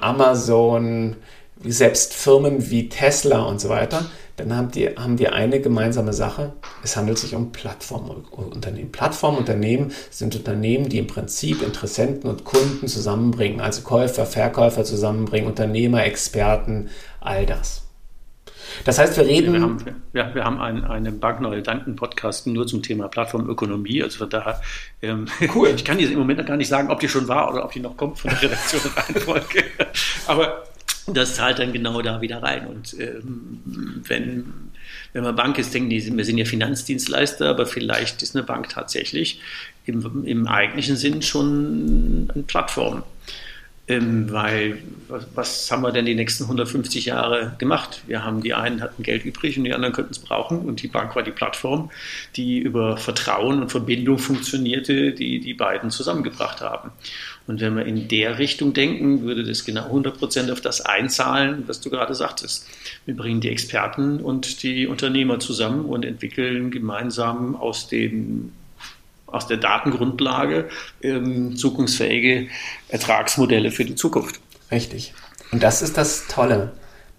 Amazon, 0.00 1.16
selbst 1.64 2.12
Firmen 2.12 2.70
wie 2.70 2.88
Tesla 2.88 3.42
und 3.42 3.60
so 3.60 3.68
weiter, 3.68 4.06
dann 4.36 4.54
haben 4.54 4.70
die, 4.72 4.88
haben 4.88 5.16
die 5.16 5.28
eine 5.28 5.60
gemeinsame 5.60 6.12
Sache. 6.12 6.54
Es 6.82 6.96
handelt 6.96 7.18
sich 7.18 7.34
um 7.34 7.52
Plattformunternehmen. 7.52 8.90
Plattformunternehmen 8.90 9.92
sind 10.10 10.34
Unternehmen, 10.34 10.88
die 10.88 10.98
im 10.98 11.06
Prinzip 11.06 11.62
Interessenten 11.62 12.28
und 12.28 12.44
Kunden 12.44 12.88
zusammenbringen, 12.88 13.60
also 13.60 13.82
Käufer, 13.82 14.26
Verkäufer 14.26 14.84
zusammenbringen, 14.84 15.48
Unternehmer, 15.48 16.04
Experten, 16.04 16.90
all 17.20 17.46
das. 17.46 17.83
Das 18.84 18.98
heißt, 18.98 19.16
wir 19.16 19.26
reden. 19.26 19.52
Wir 19.52 19.60
haben, 19.60 19.78
ja, 20.12 20.34
wir 20.34 20.44
haben 20.44 20.60
einen, 20.60 20.84
einen 20.84 21.20
Bankneue 21.20 21.62
Danken-Podcast 21.62 22.46
nur 22.46 22.66
zum 22.66 22.82
Thema 22.82 23.08
Plattformökonomie. 23.08 24.02
Also 24.02 24.18
von 24.18 24.30
daher, 24.30 24.60
ähm, 25.02 25.26
cool. 25.54 25.68
ich 25.74 25.84
kann 25.84 25.98
jetzt 25.98 26.12
im 26.12 26.18
Moment 26.18 26.40
noch 26.40 26.46
gar 26.46 26.56
nicht 26.56 26.68
sagen, 26.68 26.90
ob 26.90 27.00
die 27.00 27.08
schon 27.08 27.28
war 27.28 27.52
oder 27.52 27.64
ob 27.64 27.72
die 27.72 27.80
noch 27.80 27.96
kommt 27.96 28.18
von 28.18 28.30
der 28.30 28.42
Redaktion 28.42 28.82
Reihenfolge. 28.96 29.64
Aber 30.26 30.64
das 31.06 31.34
zahlt 31.34 31.58
dann 31.58 31.72
genau 31.72 32.00
da 32.02 32.20
wieder 32.20 32.42
rein. 32.42 32.66
Und 32.66 32.94
ähm, 32.98 33.60
wenn, 34.06 34.70
wenn 35.12 35.22
man 35.22 35.36
Bank 35.36 35.58
ist, 35.58 35.74
denken 35.74 35.90
die, 35.90 36.16
wir 36.16 36.24
sind 36.24 36.38
ja 36.38 36.44
Finanzdienstleister, 36.44 37.48
aber 37.50 37.66
vielleicht 37.66 38.22
ist 38.22 38.34
eine 38.34 38.42
Bank 38.42 38.70
tatsächlich 38.70 39.40
im, 39.86 40.24
im 40.24 40.46
eigentlichen 40.46 40.96
Sinn 40.96 41.20
schon 41.20 42.30
eine 42.32 42.42
Plattform. 42.44 43.02
Ähm, 43.86 44.32
weil, 44.32 44.78
was, 45.08 45.26
was, 45.34 45.70
haben 45.70 45.82
wir 45.82 45.92
denn 45.92 46.06
die 46.06 46.14
nächsten 46.14 46.44
150 46.44 47.04
Jahre 47.04 47.54
gemacht? 47.58 48.02
Wir 48.06 48.24
haben, 48.24 48.42
die 48.42 48.54
einen 48.54 48.80
hatten 48.80 49.02
Geld 49.02 49.26
übrig 49.26 49.58
und 49.58 49.64
die 49.64 49.74
anderen 49.74 49.92
könnten 49.92 50.12
es 50.12 50.18
brauchen. 50.18 50.60
Und 50.60 50.82
die 50.82 50.88
Bank 50.88 51.14
war 51.14 51.22
die 51.22 51.30
Plattform, 51.30 51.90
die 52.34 52.58
über 52.60 52.96
Vertrauen 52.96 53.60
und 53.60 53.70
Verbindung 53.70 54.16
funktionierte, 54.16 55.12
die 55.12 55.38
die 55.38 55.52
beiden 55.52 55.90
zusammengebracht 55.90 56.62
haben. 56.62 56.92
Und 57.46 57.60
wenn 57.60 57.76
wir 57.76 57.84
in 57.84 58.08
der 58.08 58.38
Richtung 58.38 58.72
denken, 58.72 59.22
würde 59.22 59.44
das 59.44 59.66
genau 59.66 59.84
100 59.84 60.18
Prozent 60.18 60.50
auf 60.50 60.62
das 60.62 60.80
einzahlen, 60.80 61.64
was 61.66 61.82
du 61.82 61.90
gerade 61.90 62.14
sagtest. 62.14 62.66
Wir 63.04 63.14
bringen 63.14 63.42
die 63.42 63.50
Experten 63.50 64.20
und 64.20 64.62
die 64.62 64.86
Unternehmer 64.86 65.40
zusammen 65.40 65.84
und 65.84 66.06
entwickeln 66.06 66.70
gemeinsam 66.70 67.54
aus 67.54 67.86
den 67.86 68.52
aus 69.34 69.46
der 69.46 69.56
Datengrundlage 69.56 70.68
ähm, 71.02 71.56
zukunftsfähige 71.56 72.48
Ertragsmodelle 72.88 73.70
für 73.70 73.84
die 73.84 73.94
Zukunft. 73.94 74.40
Richtig. 74.70 75.12
Und 75.52 75.62
das 75.62 75.82
ist 75.82 75.96
das 75.96 76.26
Tolle. 76.28 76.72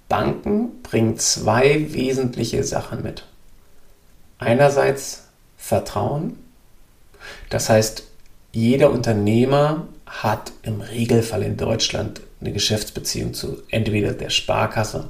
Banken 0.09 0.81
bringen 0.83 1.17
zwei 1.17 1.93
wesentliche 1.93 2.63
Sachen 2.63 3.03
mit. 3.03 3.25
Einerseits 4.37 5.27
Vertrauen. 5.57 6.37
Das 7.49 7.69
heißt, 7.69 8.03
jeder 8.51 8.91
Unternehmer 8.91 9.87
hat 10.05 10.51
im 10.63 10.81
Regelfall 10.81 11.43
in 11.43 11.57
Deutschland 11.57 12.21
eine 12.39 12.53
Geschäftsbeziehung 12.53 13.33
zu 13.33 13.63
entweder 13.69 14.13
der 14.13 14.29
Sparkasse 14.29 15.09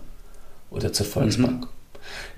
oder 0.71 0.93
zur 0.93 1.05
Volksbank. 1.05 1.65
Mhm. 1.65 1.69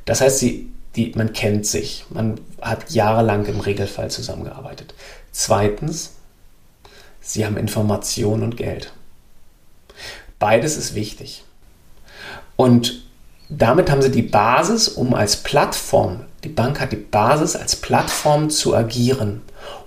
Das 0.06 0.22
heißt, 0.22 0.40
sie 0.40 0.70
die, 0.98 1.14
man 1.16 1.32
kennt 1.32 1.66
sich, 1.66 2.06
man 2.10 2.40
hat 2.62 2.90
jahrelang 2.92 3.46
im 3.46 3.60
Regelfall 3.60 4.12
zusammengearbeitet. 4.12 4.94
Zweitens, 5.32 6.14
sie 7.22 7.46
haben 7.46 7.58
Information 7.58 8.44
und 8.44 8.58
Geld. 8.58 8.92
Beides 10.40 10.76
ist 10.76 10.96
wichtig. 10.96 11.44
Und 12.56 13.04
damit 13.50 13.90
haben 13.90 14.02
sie 14.02 14.12
die 14.12 14.24
Basis, 14.24 14.90
um 14.90 15.14
als 15.14 15.38
Plattform, 15.38 16.26
die 16.44 16.50
Bank 16.50 16.80
hat 16.80 16.92
die 16.92 16.98
Basis 16.98 17.56
als 17.56 17.76
Plattform 17.76 18.50
zu 18.50 18.76
agieren, 18.76 19.42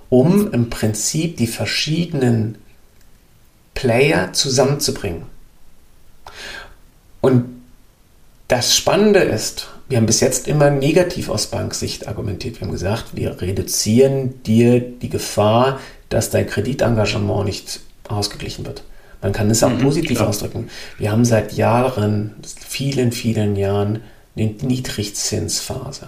um 0.09 0.51
im 0.51 0.69
Prinzip 0.69 1.37
die 1.37 1.47
verschiedenen 1.47 2.57
Player 3.73 4.33
zusammenzubringen. 4.33 5.25
Und 7.21 7.61
das 8.47 8.75
Spannende 8.75 9.19
ist, 9.19 9.69
wir 9.91 9.97
haben 9.97 10.05
bis 10.05 10.21
jetzt 10.21 10.47
immer 10.47 10.69
negativ 10.69 11.27
aus 11.27 11.47
Banksicht 11.47 12.07
argumentiert. 12.07 12.59
Wir 12.59 12.65
haben 12.65 12.71
gesagt, 12.71 13.13
wir 13.13 13.41
reduzieren 13.41 14.41
dir 14.43 14.79
die 14.79 15.09
Gefahr, 15.09 15.81
dass 16.07 16.29
dein 16.29 16.47
Kreditengagement 16.47 17.43
nicht 17.45 17.81
ausgeglichen 18.07 18.65
wird. 18.65 18.83
Man 19.21 19.33
kann 19.33 19.49
es 19.49 19.61
auch 19.63 19.69
mhm, 19.69 19.79
positiv 19.79 20.17
klar. 20.17 20.29
ausdrücken. 20.29 20.69
Wir 20.97 21.11
haben 21.11 21.25
seit 21.25 21.53
Jahren, 21.53 22.35
vielen, 22.65 23.11
vielen 23.11 23.57
Jahren, 23.57 24.01
eine 24.37 24.55
Niedrigzinsphase. 24.61 26.07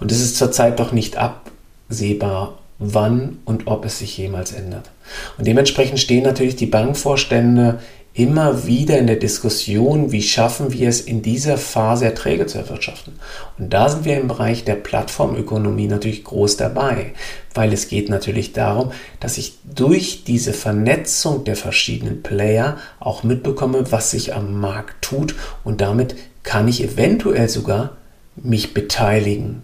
Und 0.00 0.12
es 0.12 0.20
ist 0.20 0.36
zurzeit 0.36 0.78
doch 0.78 0.92
nicht 0.92 1.16
absehbar, 1.16 2.58
wann 2.78 3.38
und 3.46 3.68
ob 3.68 3.86
es 3.86 4.00
sich 4.00 4.18
jemals 4.18 4.52
ändert. 4.52 4.90
Und 5.38 5.46
dementsprechend 5.46 5.98
stehen 5.98 6.24
natürlich 6.24 6.56
die 6.56 6.66
Bankvorstände 6.66 7.80
immer 8.18 8.66
wieder 8.66 8.98
in 8.98 9.06
der 9.06 9.16
Diskussion, 9.16 10.10
wie 10.10 10.22
schaffen 10.22 10.72
wir 10.72 10.88
es 10.88 11.00
in 11.00 11.22
dieser 11.22 11.56
Phase 11.56 12.06
Erträge 12.06 12.46
zu 12.46 12.58
erwirtschaften. 12.58 13.12
Und 13.58 13.72
da 13.72 13.88
sind 13.88 14.04
wir 14.04 14.20
im 14.20 14.26
Bereich 14.26 14.64
der 14.64 14.74
Plattformökonomie 14.74 15.86
natürlich 15.86 16.24
groß 16.24 16.56
dabei, 16.56 17.12
weil 17.54 17.72
es 17.72 17.86
geht 17.86 18.08
natürlich 18.08 18.52
darum, 18.52 18.90
dass 19.20 19.38
ich 19.38 19.58
durch 19.72 20.24
diese 20.24 20.52
Vernetzung 20.52 21.44
der 21.44 21.54
verschiedenen 21.54 22.24
Player 22.24 22.78
auch 22.98 23.22
mitbekomme, 23.22 23.92
was 23.92 24.10
sich 24.10 24.34
am 24.34 24.58
Markt 24.58 25.00
tut 25.00 25.36
und 25.62 25.80
damit 25.80 26.16
kann 26.42 26.66
ich 26.66 26.82
eventuell 26.82 27.48
sogar 27.48 27.98
mich 28.34 28.74
beteiligen. 28.74 29.62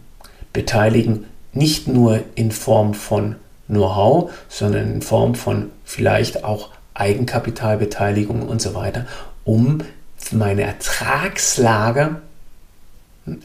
Beteiligen 0.52 1.25
nicht 1.52 1.88
nur 1.88 2.20
in 2.37 2.52
Form 2.52 2.94
von 2.94 3.34
Know-how, 3.66 4.30
sondern 4.49 4.92
in 4.92 5.02
Form 5.02 5.34
von 5.34 5.70
vielleicht 5.84 6.44
auch 6.44 6.74
Eigenkapitalbeteiligung 6.95 8.43
und 8.43 8.63
so 8.63 8.75
weiter, 8.75 9.07
um 9.45 9.83
meine 10.33 10.63
Ertragslage 10.63 12.17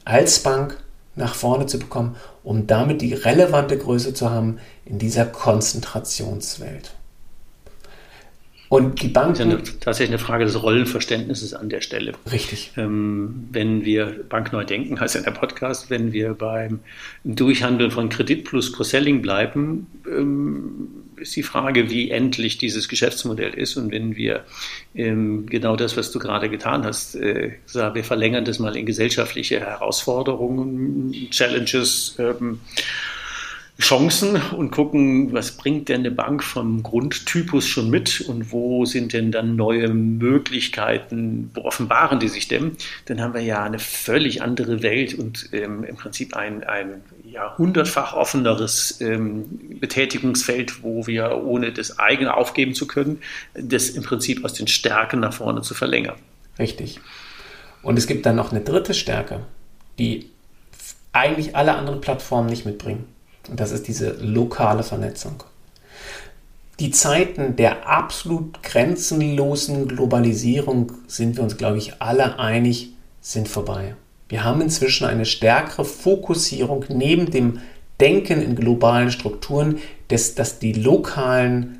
als 0.05 0.39
Bank 0.39 0.77
nach 1.15 1.35
vorne 1.35 1.65
zu 1.65 1.79
bekommen, 1.79 2.15
um 2.43 2.67
damit 2.67 3.01
die 3.01 3.13
relevante 3.13 3.77
Größe 3.77 4.13
zu 4.13 4.29
haben 4.29 4.59
in 4.85 4.99
dieser 4.99 5.25
Konzentrationswelt. 5.25 6.93
Und 8.69 9.01
die 9.01 9.07
Banken. 9.07 9.49
Das 9.49 9.61
ist 9.61 9.67
ja 9.67 9.73
tatsächlich 9.79 10.11
eine 10.11 10.19
Frage 10.19 10.45
des 10.45 10.61
Rollenverständnisses 10.61 11.55
an 11.55 11.69
der 11.69 11.81
Stelle. 11.81 12.13
Richtig. 12.31 12.71
Ähm, 12.77 13.47
wenn 13.51 13.83
wir 13.83 14.23
bankneu 14.29 14.63
denken, 14.63 14.99
heißt 14.99 15.15
ja 15.15 15.21
der 15.21 15.31
Podcast, 15.31 15.89
wenn 15.89 16.13
wir 16.13 16.35
beim 16.35 16.79
Durchhandeln 17.23 17.89
von 17.89 18.09
Kredit 18.09 18.45
plus 18.45 18.71
Cross-Selling 18.71 19.23
bleiben, 19.23 19.87
ähm, 20.07 20.87
ist 21.19 21.35
die 21.35 21.43
Frage, 21.43 21.89
wie 21.89 22.11
endlich 22.11 22.57
dieses 22.57 22.87
Geschäftsmodell 22.87 23.53
ist. 23.53 23.77
Und 23.77 23.91
wenn 23.91 24.15
wir 24.15 24.45
ähm, 24.95 25.45
genau 25.45 25.75
das, 25.75 25.97
was 25.97 26.11
du 26.11 26.19
gerade 26.19 26.49
getan 26.49 26.83
hast, 26.83 27.15
äh, 27.15 27.53
sagen, 27.65 27.95
wir 27.95 28.03
verlängern 28.03 28.45
das 28.45 28.59
mal 28.59 28.75
in 28.75 28.85
gesellschaftliche 28.85 29.59
Herausforderungen, 29.59 31.29
Challenges, 31.31 32.15
ähm, 32.19 32.59
Chancen 33.79 34.41
und 34.57 34.71
gucken, 34.71 35.31
was 35.31 35.53
bringt 35.55 35.87
denn 35.87 36.01
eine 36.01 36.11
Bank 36.11 36.43
vom 36.43 36.83
Grundtypus 36.83 37.65
schon 37.65 37.89
mit 37.89 38.19
und 38.21 38.51
wo 38.51 38.83
sind 38.83 39.13
denn 39.13 39.31
dann 39.31 39.55
neue 39.55 39.87
Möglichkeiten, 39.87 41.49
wo 41.53 41.61
offenbaren 41.61 42.19
die 42.19 42.27
sich 42.27 42.49
denn? 42.49 42.75
Dann 43.05 43.21
haben 43.21 43.33
wir 43.33 43.41
ja 43.41 43.63
eine 43.63 43.79
völlig 43.79 44.41
andere 44.41 44.83
Welt 44.83 45.13
und 45.13 45.49
ähm, 45.53 45.85
im 45.85 45.95
Prinzip 45.95 46.35
ein, 46.35 46.65
ein 46.65 47.01
ja, 47.23 47.57
hundertfach 47.57 48.13
offeneres 48.13 48.99
ähm, 48.99 49.45
Betätigungsfeld, 49.79 50.83
wo 50.83 51.07
wir, 51.07 51.41
ohne 51.43 51.71
das 51.71 51.99
eigene 51.99 52.35
aufgeben 52.35 52.73
zu 52.73 52.85
können, 52.85 53.21
das 53.53 53.89
im 53.89 54.03
Prinzip 54.03 54.43
aus 54.43 54.53
den 54.53 54.67
Stärken 54.67 55.21
nach 55.21 55.33
vorne 55.33 55.61
zu 55.61 55.73
verlängern. 55.73 56.17
Richtig. 56.59 56.99
Und 57.81 57.97
es 57.97 58.07
gibt 58.07 58.25
dann 58.25 58.35
noch 58.35 58.51
eine 58.51 58.59
dritte 58.59 58.93
Stärke, 58.93 59.39
die 59.97 60.29
eigentlich 61.13 61.55
alle 61.55 61.75
anderen 61.75 62.01
Plattformen 62.01 62.49
nicht 62.49 62.65
mitbringen. 62.65 63.05
Und 63.49 63.59
das 63.59 63.71
ist 63.71 63.87
diese 63.87 64.11
lokale 64.21 64.83
Vernetzung. 64.83 65.43
Die 66.79 66.91
Zeiten 66.91 67.55
der 67.57 67.89
absolut 67.89 68.63
grenzenlosen 68.63 69.87
Globalisierung, 69.87 70.93
sind 71.07 71.35
wir 71.35 71.43
uns, 71.43 71.57
glaube 71.57 71.77
ich, 71.77 72.01
alle 72.01 72.39
einig, 72.39 72.91
sind 73.21 73.49
vorbei. 73.49 73.95
Wir 74.29 74.43
haben 74.43 74.61
inzwischen 74.61 75.05
eine 75.05 75.25
stärkere 75.25 75.83
Fokussierung 75.83 76.85
neben 76.87 77.31
dem 77.31 77.59
Denken 77.99 78.41
in 78.41 78.55
globalen 78.55 79.11
Strukturen, 79.11 79.79
dass, 80.07 80.35
dass 80.35 80.59
die 80.59 80.71
lokalen 80.71 81.78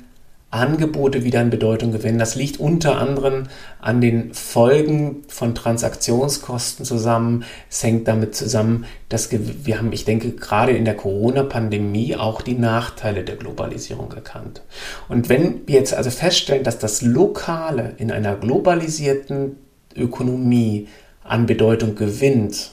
Angebote 0.52 1.22
wieder 1.22 1.40
an 1.40 1.50
Bedeutung 1.50 1.92
gewinnen. 1.92 2.18
Das 2.18 2.34
liegt 2.34 2.58
unter 2.58 2.98
anderem 2.98 3.44
an 3.80 4.00
den 4.00 4.34
Folgen 4.34 5.22
von 5.28 5.54
Transaktionskosten 5.54 6.84
zusammen. 6.84 7.44
Es 7.70 7.84
hängt 7.84 8.08
damit 8.08 8.34
zusammen, 8.34 8.84
dass 9.08 9.30
wir 9.30 9.78
haben, 9.78 9.92
ich 9.92 10.04
denke, 10.04 10.32
gerade 10.32 10.72
in 10.72 10.84
der 10.84 10.96
Corona-Pandemie 10.96 12.16
auch 12.16 12.42
die 12.42 12.58
Nachteile 12.58 13.22
der 13.22 13.36
Globalisierung 13.36 14.10
erkannt. 14.12 14.62
Und 15.08 15.28
wenn 15.28 15.68
wir 15.68 15.76
jetzt 15.76 15.94
also 15.94 16.10
feststellen, 16.10 16.64
dass 16.64 16.78
das 16.78 17.00
Lokale 17.00 17.94
in 17.98 18.10
einer 18.10 18.34
globalisierten 18.34 19.56
Ökonomie 19.94 20.88
an 21.22 21.46
Bedeutung 21.46 21.94
gewinnt, 21.94 22.72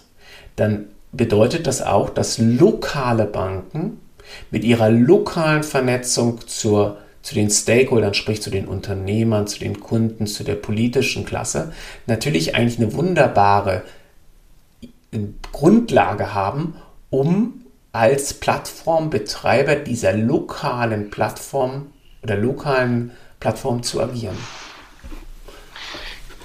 dann 0.56 0.86
bedeutet 1.12 1.68
das 1.68 1.84
auch, 1.84 2.10
dass 2.10 2.40
lokale 2.40 3.26
Banken 3.26 4.00
mit 4.50 4.64
ihrer 4.64 4.90
lokalen 4.90 5.62
Vernetzung 5.62 6.40
zur 6.48 6.98
zu 7.28 7.36
den 7.36 7.50
Stakeholdern, 7.50 8.14
sprich 8.14 8.42
zu 8.42 8.50
den 8.50 8.70
Unternehmern, 8.70 9.48
zu 9.48 9.60
den 9.60 9.82
Kunden, 9.82 10.28
zu 10.28 10.46
der 10.46 10.56
politischen 10.56 11.26
Klasse, 11.26 11.74
natürlich 12.06 12.56
eigentlich 12.56 12.80
eine 12.80 12.94
wunderbare 12.94 13.84
äh, 14.82 14.88
Grundlage 15.52 16.34
haben, 16.34 16.76
um 17.10 17.66
als 17.92 18.34
Plattformbetreiber 18.34 19.76
dieser 19.76 20.14
lokalen 20.14 21.10
Plattform 21.10 21.88
oder 22.24 22.38
lokalen 22.38 23.12
Plattform 23.42 23.84
zu 23.84 24.02
agieren. 24.02 24.38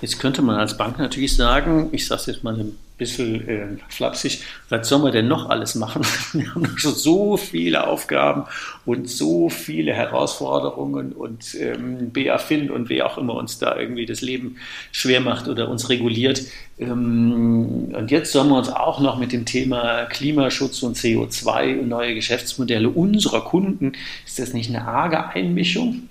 Jetzt 0.00 0.18
könnte 0.18 0.42
man 0.42 0.56
als 0.56 0.76
Bank 0.76 0.98
natürlich 0.98 1.36
sagen, 1.36 1.90
ich 1.92 2.08
sage 2.08 2.22
es 2.22 2.26
jetzt 2.26 2.42
mal 2.42 2.58
ein 2.58 2.76
bisschen 3.02 3.48
äh, 3.48 3.66
flapsig, 3.88 4.42
was 4.68 4.88
soll 4.88 5.00
man 5.00 5.12
denn 5.12 5.28
noch 5.28 5.50
alles 5.50 5.74
machen? 5.74 6.02
Wir 6.32 6.54
haben 6.54 6.78
schon 6.78 6.94
so 6.94 7.36
viele 7.36 7.86
Aufgaben 7.86 8.44
und 8.86 9.08
so 9.08 9.48
viele 9.48 9.92
Herausforderungen 9.92 11.12
und 11.12 11.54
ähm, 11.56 12.12
BaFin 12.12 12.70
und 12.70 12.88
wer 12.88 13.06
auch 13.06 13.18
immer 13.18 13.34
uns 13.34 13.58
da 13.58 13.76
irgendwie 13.76 14.06
das 14.06 14.20
Leben 14.20 14.56
schwer 14.92 15.20
macht 15.20 15.48
oder 15.48 15.68
uns 15.68 15.88
reguliert. 15.88 16.42
Ähm, 16.78 17.92
und 17.92 18.10
jetzt 18.10 18.32
sollen 18.32 18.48
wir 18.48 18.56
uns 18.56 18.68
auch 18.68 19.00
noch 19.00 19.18
mit 19.18 19.32
dem 19.32 19.44
Thema 19.44 20.04
Klimaschutz 20.04 20.82
und 20.82 20.96
CO2 20.96 21.80
und 21.80 21.88
neue 21.88 22.14
Geschäftsmodelle 22.14 22.88
unserer 22.88 23.42
Kunden, 23.42 23.92
ist 24.24 24.38
das 24.38 24.52
nicht 24.52 24.70
eine 24.70 24.86
arge 24.86 25.26
Einmischung? 25.28 26.08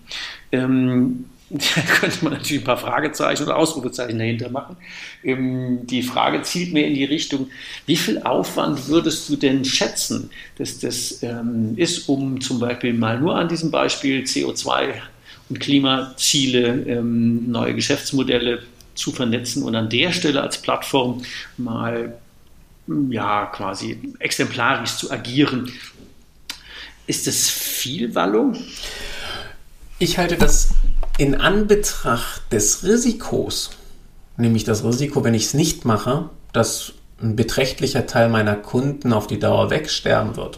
Ähm, 0.51 1.25
da 1.75 1.81
könnte 1.81 2.23
man 2.23 2.33
natürlich 2.33 2.61
ein 2.61 2.65
paar 2.65 2.77
Fragezeichen 2.77 3.43
oder 3.43 3.57
Ausrufezeichen 3.57 4.17
dahinter 4.17 4.49
machen. 4.49 4.77
Ähm, 5.23 5.85
die 5.85 6.01
Frage 6.01 6.41
zielt 6.43 6.71
mir 6.71 6.87
in 6.87 6.93
die 6.93 7.03
Richtung, 7.03 7.49
wie 7.85 7.97
viel 7.97 8.21
Aufwand 8.23 8.87
würdest 8.87 9.27
du 9.27 9.35
denn 9.35 9.65
schätzen, 9.65 10.29
dass 10.57 10.79
das 10.79 11.21
ähm, 11.23 11.73
ist, 11.75 12.07
um 12.07 12.39
zum 12.39 12.59
Beispiel 12.59 12.93
mal 12.93 13.19
nur 13.19 13.35
an 13.35 13.49
diesem 13.49 13.69
Beispiel 13.69 14.23
CO2 14.23 14.93
und 15.49 15.59
Klimaziele, 15.59 16.85
ähm, 16.87 17.51
neue 17.51 17.75
Geschäftsmodelle 17.75 18.63
zu 18.95 19.11
vernetzen 19.11 19.63
und 19.63 19.75
an 19.75 19.89
der 19.89 20.13
Stelle 20.13 20.41
als 20.41 20.61
Plattform 20.61 21.21
mal 21.57 22.17
ja 23.09 23.47
quasi 23.47 23.97
exemplarisch 24.19 24.95
zu 24.95 25.11
agieren. 25.11 25.69
Ist 27.07 27.27
das 27.27 27.49
viel, 27.49 28.15
Wallo? 28.15 28.53
Ich 30.01 30.17
halte 30.17 30.35
das 30.35 30.69
in 31.19 31.35
Anbetracht 31.35 32.51
des 32.51 32.83
Risikos, 32.83 33.69
nämlich 34.35 34.63
das 34.63 34.83
Risiko, 34.83 35.23
wenn 35.23 35.35
ich 35.35 35.45
es 35.45 35.53
nicht 35.53 35.85
mache, 35.85 36.27
dass 36.53 36.93
ein 37.21 37.35
beträchtlicher 37.35 38.07
Teil 38.07 38.27
meiner 38.27 38.55
Kunden 38.55 39.13
auf 39.13 39.27
die 39.27 39.37
Dauer 39.37 39.69
wegsterben 39.69 40.37
wird. 40.37 40.57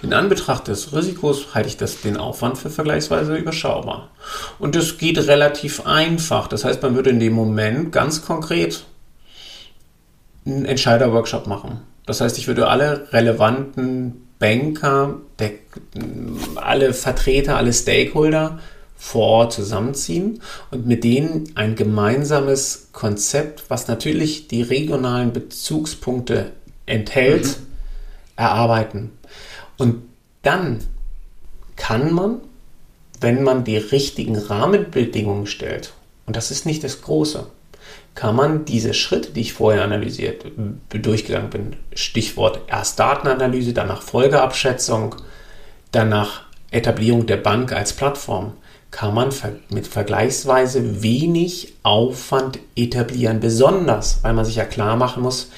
In 0.00 0.14
Anbetracht 0.14 0.68
des 0.68 0.94
Risikos 0.94 1.54
halte 1.54 1.68
ich 1.68 1.76
das, 1.76 2.00
den 2.00 2.16
Aufwand 2.16 2.56
für 2.56 2.70
vergleichsweise 2.70 3.36
überschaubar. 3.36 4.08
Und 4.58 4.74
das 4.74 4.96
geht 4.96 5.18
relativ 5.18 5.84
einfach. 5.84 6.48
Das 6.48 6.64
heißt, 6.64 6.80
man 6.80 6.94
würde 6.94 7.10
in 7.10 7.20
dem 7.20 7.34
Moment 7.34 7.92
ganz 7.92 8.24
konkret 8.24 8.86
einen 10.46 10.64
Entscheider-Workshop 10.64 11.46
machen. 11.46 11.82
Das 12.06 12.22
heißt, 12.22 12.38
ich 12.38 12.46
würde 12.46 12.68
alle 12.68 13.12
relevanten 13.12 14.29
Banker, 14.40 15.20
alle 16.56 16.92
Vertreter, 16.92 17.56
alle 17.56 17.72
Stakeholder 17.72 18.58
vor 18.96 19.26
Ort 19.26 19.52
zusammenziehen 19.52 20.42
und 20.70 20.86
mit 20.86 21.04
denen 21.04 21.52
ein 21.54 21.76
gemeinsames 21.76 22.88
Konzept, 22.92 23.64
was 23.68 23.86
natürlich 23.86 24.48
die 24.48 24.62
regionalen 24.62 25.32
Bezugspunkte 25.32 26.52
enthält, 26.86 27.46
mhm. 27.46 27.66
erarbeiten. 28.36 29.10
Und 29.78 30.02
dann 30.42 30.80
kann 31.76 32.12
man, 32.12 32.40
wenn 33.20 33.42
man 33.42 33.64
die 33.64 33.76
richtigen 33.78 34.36
Rahmenbedingungen 34.36 35.46
stellt, 35.46 35.92
und 36.26 36.36
das 36.36 36.50
ist 36.50 36.66
nicht 36.66 36.82
das 36.82 37.02
Große, 37.02 37.46
kann 38.20 38.36
man 38.36 38.66
diese 38.66 38.92
Schritte, 38.92 39.30
die 39.30 39.40
ich 39.40 39.54
vorher 39.54 39.82
analysiert, 39.82 40.44
durchgegangen 40.90 41.48
bin, 41.48 41.76
Stichwort 41.94 42.60
erst 42.66 42.98
Datenanalyse, 42.98 43.72
danach 43.72 44.02
Folgeabschätzung, 44.02 45.14
danach 45.90 46.42
Etablierung 46.70 47.24
der 47.24 47.38
Bank 47.38 47.72
als 47.72 47.94
Plattform, 47.94 48.52
kann 48.90 49.14
man 49.14 49.30
mit 49.70 49.86
vergleichsweise 49.86 51.02
wenig 51.02 51.72
Aufwand 51.82 52.58
etablieren. 52.76 53.40
Besonders, 53.40 54.18
weil 54.20 54.34
man 54.34 54.44
sich 54.44 54.56
ja 54.56 54.66
klar 54.66 54.96
machen 54.96 55.22
muss, 55.22 55.50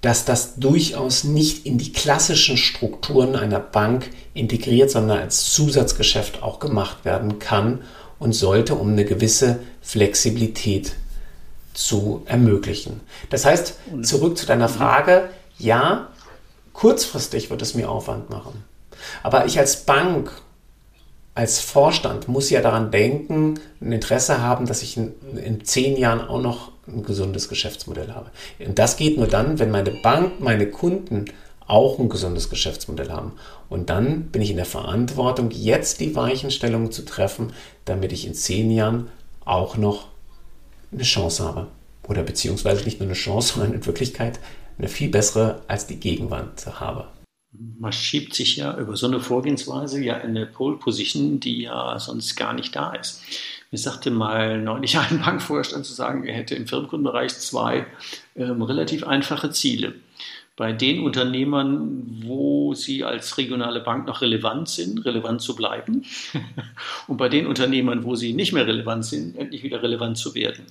dass 0.00 0.24
das 0.24 0.56
durchaus 0.56 1.22
nicht 1.22 1.64
in 1.64 1.78
die 1.78 1.92
klassischen 1.92 2.56
Strukturen 2.56 3.36
einer 3.36 3.60
Bank 3.60 4.10
integriert, 4.34 4.90
sondern 4.90 5.20
als 5.20 5.52
Zusatzgeschäft 5.52 6.42
auch 6.42 6.58
gemacht 6.58 7.04
werden 7.04 7.38
kann 7.38 7.82
und 8.18 8.32
sollte, 8.32 8.74
um 8.74 8.88
eine 8.88 9.04
gewisse 9.04 9.60
Flexibilität 9.80 10.96
zu 11.86 12.22
ermöglichen. 12.26 13.00
Das 13.30 13.44
heißt, 13.44 13.74
zurück 14.02 14.36
zu 14.36 14.46
deiner 14.46 14.68
Frage, 14.68 15.30
ja, 15.58 16.08
kurzfristig 16.72 17.50
wird 17.50 17.62
es 17.62 17.74
mir 17.74 17.90
Aufwand 17.90 18.30
machen. 18.30 18.64
Aber 19.22 19.46
ich 19.46 19.58
als 19.58 19.84
Bank 19.84 20.30
als 21.34 21.60
Vorstand 21.60 22.28
muss 22.28 22.50
ja 22.50 22.60
daran 22.60 22.90
denken, 22.90 23.60
ein 23.80 23.92
Interesse 23.92 24.42
haben, 24.42 24.66
dass 24.66 24.82
ich 24.82 24.96
in, 24.96 25.14
in 25.42 25.64
zehn 25.64 25.96
Jahren 25.96 26.20
auch 26.20 26.42
noch 26.42 26.72
ein 26.86 27.02
gesundes 27.02 27.48
Geschäftsmodell 27.48 28.12
habe. 28.12 28.30
Und 28.58 28.78
das 28.78 28.96
geht 28.96 29.16
nur 29.16 29.28
dann, 29.28 29.58
wenn 29.58 29.70
meine 29.70 29.90
Bank, 29.90 30.40
meine 30.40 30.66
Kunden 30.66 31.26
auch 31.66 31.98
ein 31.98 32.08
gesundes 32.08 32.50
Geschäftsmodell 32.50 33.10
haben. 33.10 33.32
Und 33.68 33.90
dann 33.90 34.24
bin 34.24 34.42
ich 34.42 34.50
in 34.50 34.56
der 34.56 34.66
Verantwortung, 34.66 35.50
jetzt 35.50 36.00
die 36.00 36.16
Weichenstellungen 36.16 36.90
zu 36.90 37.04
treffen, 37.04 37.52
damit 37.84 38.12
ich 38.12 38.26
in 38.26 38.34
zehn 38.34 38.70
Jahren 38.70 39.08
auch 39.44 39.76
noch 39.76 40.09
eine 40.92 41.02
Chance 41.02 41.44
habe. 41.44 41.68
Oder 42.08 42.22
beziehungsweise 42.22 42.84
nicht 42.84 42.98
nur 42.98 43.08
eine 43.08 43.16
Chance, 43.16 43.54
sondern 43.54 43.74
in 43.74 43.86
Wirklichkeit 43.86 44.40
eine 44.78 44.88
viel 44.88 45.10
bessere 45.10 45.62
als 45.68 45.86
die 45.86 46.00
Gegenwand 46.00 46.66
habe. 46.80 47.06
Man 47.52 47.92
schiebt 47.92 48.34
sich 48.34 48.56
ja 48.56 48.78
über 48.78 48.96
so 48.96 49.08
eine 49.08 49.18
Vorgehensweise 49.18 50.02
ja 50.02 50.14
in 50.18 50.30
eine 50.30 50.46
Pole 50.46 50.76
Position, 50.76 51.40
die 51.40 51.62
ja 51.62 51.98
sonst 51.98 52.36
gar 52.36 52.52
nicht 52.52 52.76
da 52.76 52.92
ist. 52.94 53.22
Mir 53.72 53.78
sagte 53.78 54.10
mal 54.10 54.60
neulich 54.60 54.96
ein 54.98 55.20
Bankvorstand 55.20 55.84
zu 55.84 55.92
sagen, 55.92 56.24
er 56.24 56.34
hätte 56.34 56.54
im 56.54 56.66
Firmenkundenbereich 56.66 57.36
zwei 57.38 57.86
ähm, 58.36 58.62
relativ 58.62 59.04
einfache 59.04 59.50
Ziele. 59.50 59.94
Bei 60.60 60.74
den 60.74 61.00
Unternehmern, 61.00 62.20
wo 62.22 62.74
sie 62.74 63.02
als 63.02 63.38
regionale 63.38 63.80
Bank 63.80 64.06
noch 64.06 64.20
relevant 64.20 64.68
sind, 64.68 65.06
relevant 65.06 65.40
zu 65.40 65.56
bleiben. 65.56 66.04
Und 67.06 67.16
bei 67.16 67.30
den 67.30 67.46
Unternehmern, 67.46 68.04
wo 68.04 68.14
sie 68.14 68.34
nicht 68.34 68.52
mehr 68.52 68.66
relevant 68.66 69.06
sind, 69.06 69.38
endlich 69.38 69.62
wieder 69.62 69.82
relevant 69.82 70.18
zu 70.18 70.34
werden. 70.34 70.66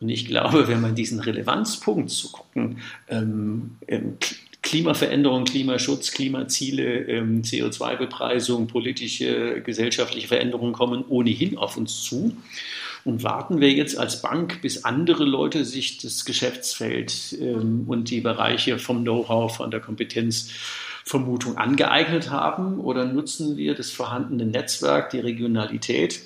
Und 0.00 0.08
ich 0.08 0.24
glaube, 0.24 0.68
wenn 0.68 0.80
man 0.80 0.94
diesen 0.94 1.20
Relevanzpunkt 1.20 2.08
zu 2.08 2.32
gucken, 2.32 2.78
ähm, 3.08 3.72
ähm, 3.88 4.16
Klimaveränderung, 4.62 5.44
Klimaschutz, 5.44 6.12
Klimaziele, 6.12 7.00
ähm, 7.06 7.42
CO2-Bepreisung, 7.42 8.68
politische, 8.68 9.60
gesellschaftliche 9.60 10.28
Veränderungen 10.28 10.72
kommen 10.72 11.04
ohnehin 11.06 11.58
auf 11.58 11.76
uns 11.76 12.02
zu. 12.04 12.34
Und 13.06 13.22
warten 13.22 13.60
wir 13.60 13.70
jetzt 13.70 13.96
als 13.96 14.20
Bank, 14.20 14.60
bis 14.62 14.84
andere 14.84 15.24
Leute 15.24 15.64
sich 15.64 15.98
das 15.98 16.24
Geschäftsfeld 16.24 17.38
ähm, 17.40 17.84
und 17.86 18.10
die 18.10 18.20
Bereiche 18.20 18.80
vom 18.80 19.02
Know-how, 19.02 19.56
von 19.56 19.70
der 19.70 19.78
Kompetenzvermutung 19.78 21.56
angeeignet 21.56 22.32
haben? 22.32 22.80
Oder 22.80 23.04
nutzen 23.04 23.56
wir 23.56 23.76
das 23.76 23.92
vorhandene 23.92 24.44
Netzwerk, 24.44 25.10
die 25.10 25.20
Regionalität, 25.20 26.20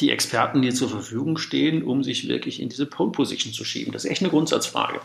die 0.00 0.10
Experten, 0.10 0.62
die 0.62 0.72
zur 0.72 0.88
Verfügung 0.88 1.36
stehen, 1.36 1.82
um 1.82 2.02
sich 2.02 2.26
wirklich 2.26 2.62
in 2.62 2.70
diese 2.70 2.86
Pole 2.86 3.12
Position 3.12 3.52
zu 3.52 3.64
schieben? 3.64 3.92
Das 3.92 4.06
ist 4.06 4.10
echt 4.10 4.22
eine 4.22 4.30
Grundsatzfrage 4.30 5.00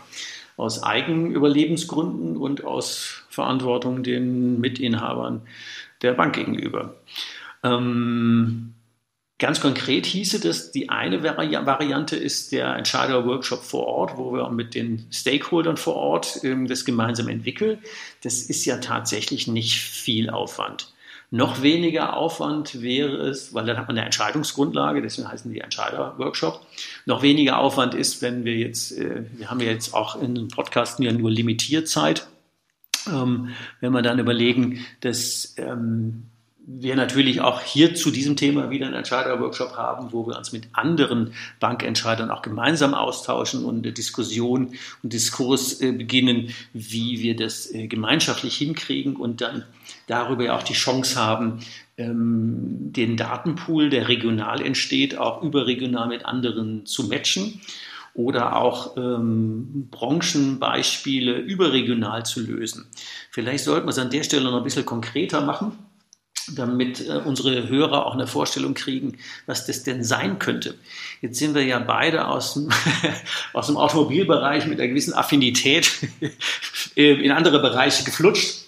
aus 0.56 0.82
Eigenüberlebensgründen 0.82 2.38
und 2.38 2.64
aus 2.64 3.24
Verantwortung 3.28 4.04
den 4.04 4.58
Mitinhabern 4.58 5.42
der 6.00 6.14
Bank 6.14 6.34
gegenüber. 6.34 6.94
Ähm, 7.62 8.73
ganz 9.44 9.60
konkret 9.60 10.06
hieße 10.06 10.40
das, 10.40 10.72
die 10.72 10.88
eine 10.88 11.22
Vari 11.22 11.52
Variante 11.66 12.16
ist 12.16 12.50
der 12.50 12.76
Entscheider-Workshop 12.76 13.62
vor 13.62 13.86
Ort, 13.86 14.16
wo 14.16 14.32
wir 14.32 14.48
mit 14.48 14.74
den 14.74 15.06
Stakeholdern 15.10 15.76
vor 15.76 15.96
Ort 15.96 16.40
ähm, 16.44 16.66
das 16.66 16.86
gemeinsam 16.86 17.28
entwickeln. 17.28 17.76
Das 18.22 18.40
ist 18.40 18.64
ja 18.64 18.78
tatsächlich 18.78 19.46
nicht 19.46 19.82
viel 19.82 20.30
Aufwand. 20.30 20.94
Noch 21.30 21.60
weniger 21.60 22.16
Aufwand 22.16 22.80
wäre 22.80 23.18
es, 23.18 23.52
weil 23.52 23.66
dann 23.66 23.76
hat 23.76 23.86
man 23.86 23.98
eine 23.98 24.06
Entscheidungsgrundlage, 24.06 25.02
deswegen 25.02 25.28
heißen 25.28 25.52
die 25.52 25.60
Entscheider-Workshop. 25.60 26.66
Noch 27.04 27.20
weniger 27.20 27.58
Aufwand 27.58 27.92
ist, 27.92 28.22
wenn 28.22 28.46
wir 28.46 28.56
jetzt, 28.56 28.92
äh, 28.92 29.24
wir 29.36 29.50
haben 29.50 29.60
ja 29.60 29.66
jetzt 29.66 29.92
auch 29.92 30.22
in 30.22 30.34
den 30.34 30.48
Podcasten 30.48 31.04
ja 31.04 31.12
nur 31.12 31.30
limitiert 31.30 31.86
Zeit, 31.86 32.28
ähm, 33.06 33.50
wenn 33.80 33.92
wir 33.92 34.00
dann 34.00 34.18
überlegen, 34.18 34.86
dass 35.02 35.54
ähm, 35.58 36.30
wir 36.66 36.96
natürlich 36.96 37.40
auch 37.40 37.60
hier 37.60 37.94
zu 37.94 38.10
diesem 38.10 38.36
Thema 38.36 38.70
wieder 38.70 38.86
einen 38.86 38.94
Entscheider-Workshop 38.94 39.76
haben, 39.76 40.12
wo 40.12 40.26
wir 40.26 40.36
uns 40.36 40.52
mit 40.52 40.68
anderen 40.72 41.34
Bankentscheidern 41.60 42.30
auch 42.30 42.42
gemeinsam 42.42 42.94
austauschen 42.94 43.64
und 43.64 43.84
eine 43.84 43.92
Diskussion 43.92 44.74
und 45.02 45.12
Diskurs 45.12 45.80
äh, 45.80 45.92
beginnen, 45.92 46.54
wie 46.72 47.20
wir 47.20 47.36
das 47.36 47.70
äh, 47.72 47.86
gemeinschaftlich 47.86 48.56
hinkriegen 48.56 49.16
und 49.16 49.40
dann 49.40 49.64
darüber 50.06 50.54
auch 50.54 50.62
die 50.62 50.72
Chance 50.72 51.20
haben, 51.20 51.60
ähm, 51.98 52.92
den 52.92 53.16
Datenpool, 53.16 53.90
der 53.90 54.08
regional 54.08 54.62
entsteht, 54.62 55.18
auch 55.18 55.42
überregional 55.42 56.08
mit 56.08 56.24
anderen 56.24 56.86
zu 56.86 57.04
matchen 57.04 57.60
oder 58.14 58.56
auch 58.56 58.96
ähm, 58.96 59.88
Branchenbeispiele 59.90 61.36
überregional 61.36 62.24
zu 62.24 62.40
lösen. 62.40 62.86
Vielleicht 63.30 63.64
sollten 63.64 63.86
wir 63.86 63.90
es 63.90 63.98
an 63.98 64.10
der 64.10 64.22
Stelle 64.22 64.44
noch 64.44 64.56
ein 64.56 64.64
bisschen 64.64 64.86
konkreter 64.86 65.42
machen 65.42 65.76
damit 66.52 67.06
äh, 67.08 67.20
unsere 67.24 67.68
Hörer 67.68 68.06
auch 68.06 68.14
eine 68.14 68.26
Vorstellung 68.26 68.74
kriegen, 68.74 69.18
was 69.46 69.66
das 69.66 69.82
denn 69.82 70.04
sein 70.04 70.38
könnte. 70.38 70.74
Jetzt 71.20 71.38
sind 71.38 71.54
wir 71.54 71.64
ja 71.64 71.78
beide 71.78 72.28
aus 72.28 72.54
dem, 72.54 72.70
aus 73.52 73.66
dem 73.66 73.76
Automobilbereich 73.76 74.66
mit 74.66 74.78
einer 74.78 74.88
gewissen 74.88 75.14
Affinität 75.14 75.90
in 76.94 77.30
andere 77.30 77.60
Bereiche 77.60 78.04
geflutscht. 78.04 78.64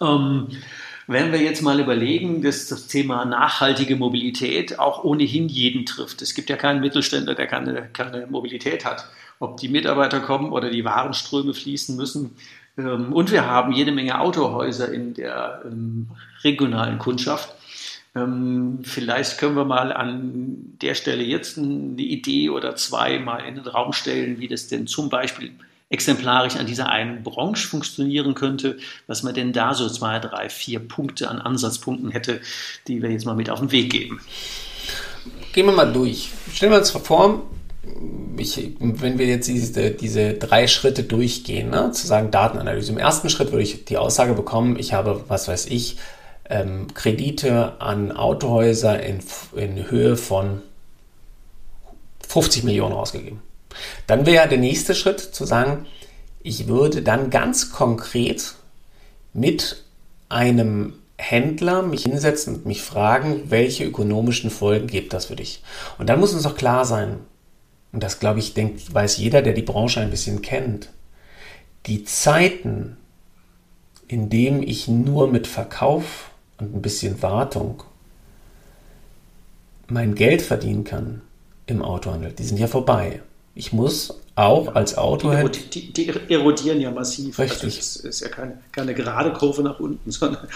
Ähm, 0.00 0.48
wenn 1.10 1.32
wir 1.32 1.40
jetzt 1.40 1.62
mal 1.62 1.80
überlegen, 1.80 2.42
dass 2.42 2.68
das 2.68 2.86
Thema 2.86 3.24
nachhaltige 3.24 3.96
Mobilität 3.96 4.78
auch 4.78 5.04
ohnehin 5.04 5.48
jeden 5.48 5.86
trifft. 5.86 6.20
Es 6.20 6.34
gibt 6.34 6.50
ja 6.50 6.56
keinen 6.56 6.80
Mittelständler, 6.80 7.34
der 7.34 7.46
keine, 7.46 7.88
keine 7.94 8.26
Mobilität 8.26 8.84
hat. 8.84 9.06
Ob 9.38 9.56
die 9.56 9.68
Mitarbeiter 9.68 10.20
kommen 10.20 10.52
oder 10.52 10.68
die 10.68 10.84
Warenströme 10.84 11.54
fließen 11.54 11.96
müssen, 11.96 12.36
und 12.78 13.32
wir 13.32 13.46
haben 13.46 13.72
jede 13.72 13.92
Menge 13.92 14.20
Autohäuser 14.20 14.92
in 14.92 15.14
der 15.14 15.62
ähm, 15.64 16.08
regionalen 16.44 16.98
Kundschaft. 16.98 17.52
Ähm, 18.14 18.80
vielleicht 18.82 19.38
können 19.38 19.56
wir 19.56 19.64
mal 19.64 19.92
an 19.92 20.76
der 20.80 20.94
Stelle 20.94 21.24
jetzt 21.24 21.58
eine 21.58 22.00
Idee 22.00 22.50
oder 22.50 22.76
zwei 22.76 23.18
mal 23.18 23.40
in 23.40 23.56
den 23.56 23.66
Raum 23.66 23.92
stellen, 23.92 24.38
wie 24.38 24.48
das 24.48 24.68
denn 24.68 24.86
zum 24.86 25.08
Beispiel 25.08 25.52
exemplarisch 25.90 26.56
an 26.56 26.66
dieser 26.66 26.88
einen 26.88 27.22
Branche 27.22 27.66
funktionieren 27.66 28.34
könnte, 28.34 28.78
was 29.06 29.22
man 29.22 29.34
denn 29.34 29.52
da 29.52 29.74
so 29.74 29.88
zwei, 29.88 30.18
drei, 30.18 30.48
vier 30.48 30.80
Punkte 30.80 31.28
an 31.28 31.38
Ansatzpunkten 31.38 32.10
hätte, 32.10 32.40
die 32.86 33.02
wir 33.02 33.10
jetzt 33.10 33.24
mal 33.24 33.34
mit 33.34 33.50
auf 33.50 33.60
den 33.60 33.72
Weg 33.72 33.90
geben. 33.90 34.20
Gehen 35.52 35.66
wir 35.66 35.72
mal 35.72 35.92
durch. 35.92 36.30
Stellen 36.52 36.72
wir 36.72 36.78
uns 36.78 36.90
vor, 36.90 37.48
ich, 38.36 38.76
wenn 38.78 39.18
wir 39.18 39.26
jetzt 39.26 39.48
diese, 39.48 39.90
diese 39.90 40.34
drei 40.34 40.66
Schritte 40.66 41.02
durchgehen, 41.02 41.70
ne, 41.70 41.90
zu 41.92 42.06
sagen 42.06 42.30
Datenanalyse. 42.30 42.92
Im 42.92 42.98
ersten 42.98 43.30
Schritt 43.30 43.50
würde 43.50 43.64
ich 43.64 43.84
die 43.84 43.96
Aussage 43.96 44.34
bekommen, 44.34 44.78
ich 44.78 44.92
habe, 44.92 45.24
was 45.28 45.48
weiß 45.48 45.66
ich, 45.66 45.98
ähm, 46.48 46.86
Kredite 46.94 47.80
an 47.80 48.12
Autohäuser 48.12 49.02
in, 49.02 49.20
in 49.54 49.90
Höhe 49.90 50.16
von 50.16 50.62
50 52.26 52.64
Millionen 52.64 52.94
ausgegeben. 52.94 53.42
Dann 54.06 54.26
wäre 54.26 54.48
der 54.48 54.58
nächste 54.58 54.94
Schritt 54.94 55.20
zu 55.20 55.44
sagen, 55.44 55.86
ich 56.42 56.68
würde 56.68 57.02
dann 57.02 57.30
ganz 57.30 57.72
konkret 57.72 58.54
mit 59.32 59.84
einem 60.28 60.94
Händler 61.16 61.82
mich 61.82 62.04
hinsetzen 62.04 62.56
und 62.56 62.66
mich 62.66 62.82
fragen, 62.82 63.50
welche 63.50 63.84
ökonomischen 63.84 64.50
Folgen 64.50 64.86
gibt 64.86 65.12
das 65.12 65.26
für 65.26 65.36
dich? 65.36 65.62
Und 65.98 66.08
dann 66.08 66.20
muss 66.20 66.32
uns 66.32 66.46
auch 66.46 66.54
klar 66.54 66.84
sein, 66.84 67.18
und 67.92 68.02
das 68.02 68.20
glaube 68.20 68.38
ich, 68.38 68.54
denkt, 68.54 68.92
weiß 68.92 69.16
jeder, 69.16 69.42
der 69.42 69.54
die 69.54 69.62
Branche 69.62 70.00
ein 70.00 70.10
bisschen 70.10 70.42
kennt, 70.42 70.90
die 71.86 72.04
Zeiten, 72.04 72.96
in 74.06 74.30
denen 74.30 74.62
ich 74.62 74.88
nur 74.88 75.28
mit 75.28 75.46
Verkauf 75.46 76.30
und 76.58 76.74
ein 76.74 76.82
bisschen 76.82 77.22
Wartung 77.22 77.82
mein 79.88 80.14
Geld 80.14 80.42
verdienen 80.42 80.84
kann 80.84 81.22
im 81.66 81.82
Autohandel, 81.82 82.32
die 82.32 82.44
sind 82.44 82.58
ja 82.58 82.66
vorbei. 82.66 83.22
Ich 83.54 83.72
muss 83.72 84.20
auch 84.38 84.74
als 84.74 84.96
Autohändler. 84.96 85.50
Die, 85.50 85.92
die, 85.92 85.92
die, 85.92 86.32
erodieren 86.32 86.80
ja 86.80 86.90
massiv. 86.90 87.38
Richtig. 87.38 87.76
Also 87.76 87.78
es 87.78 87.96
ist 87.96 88.20
ja 88.20 88.28
keine, 88.28 88.58
keine 88.70 88.94
gerade 88.94 89.32
Kurve 89.32 89.62
nach 89.62 89.80
unten, 89.80 90.10
sondern 90.10 90.46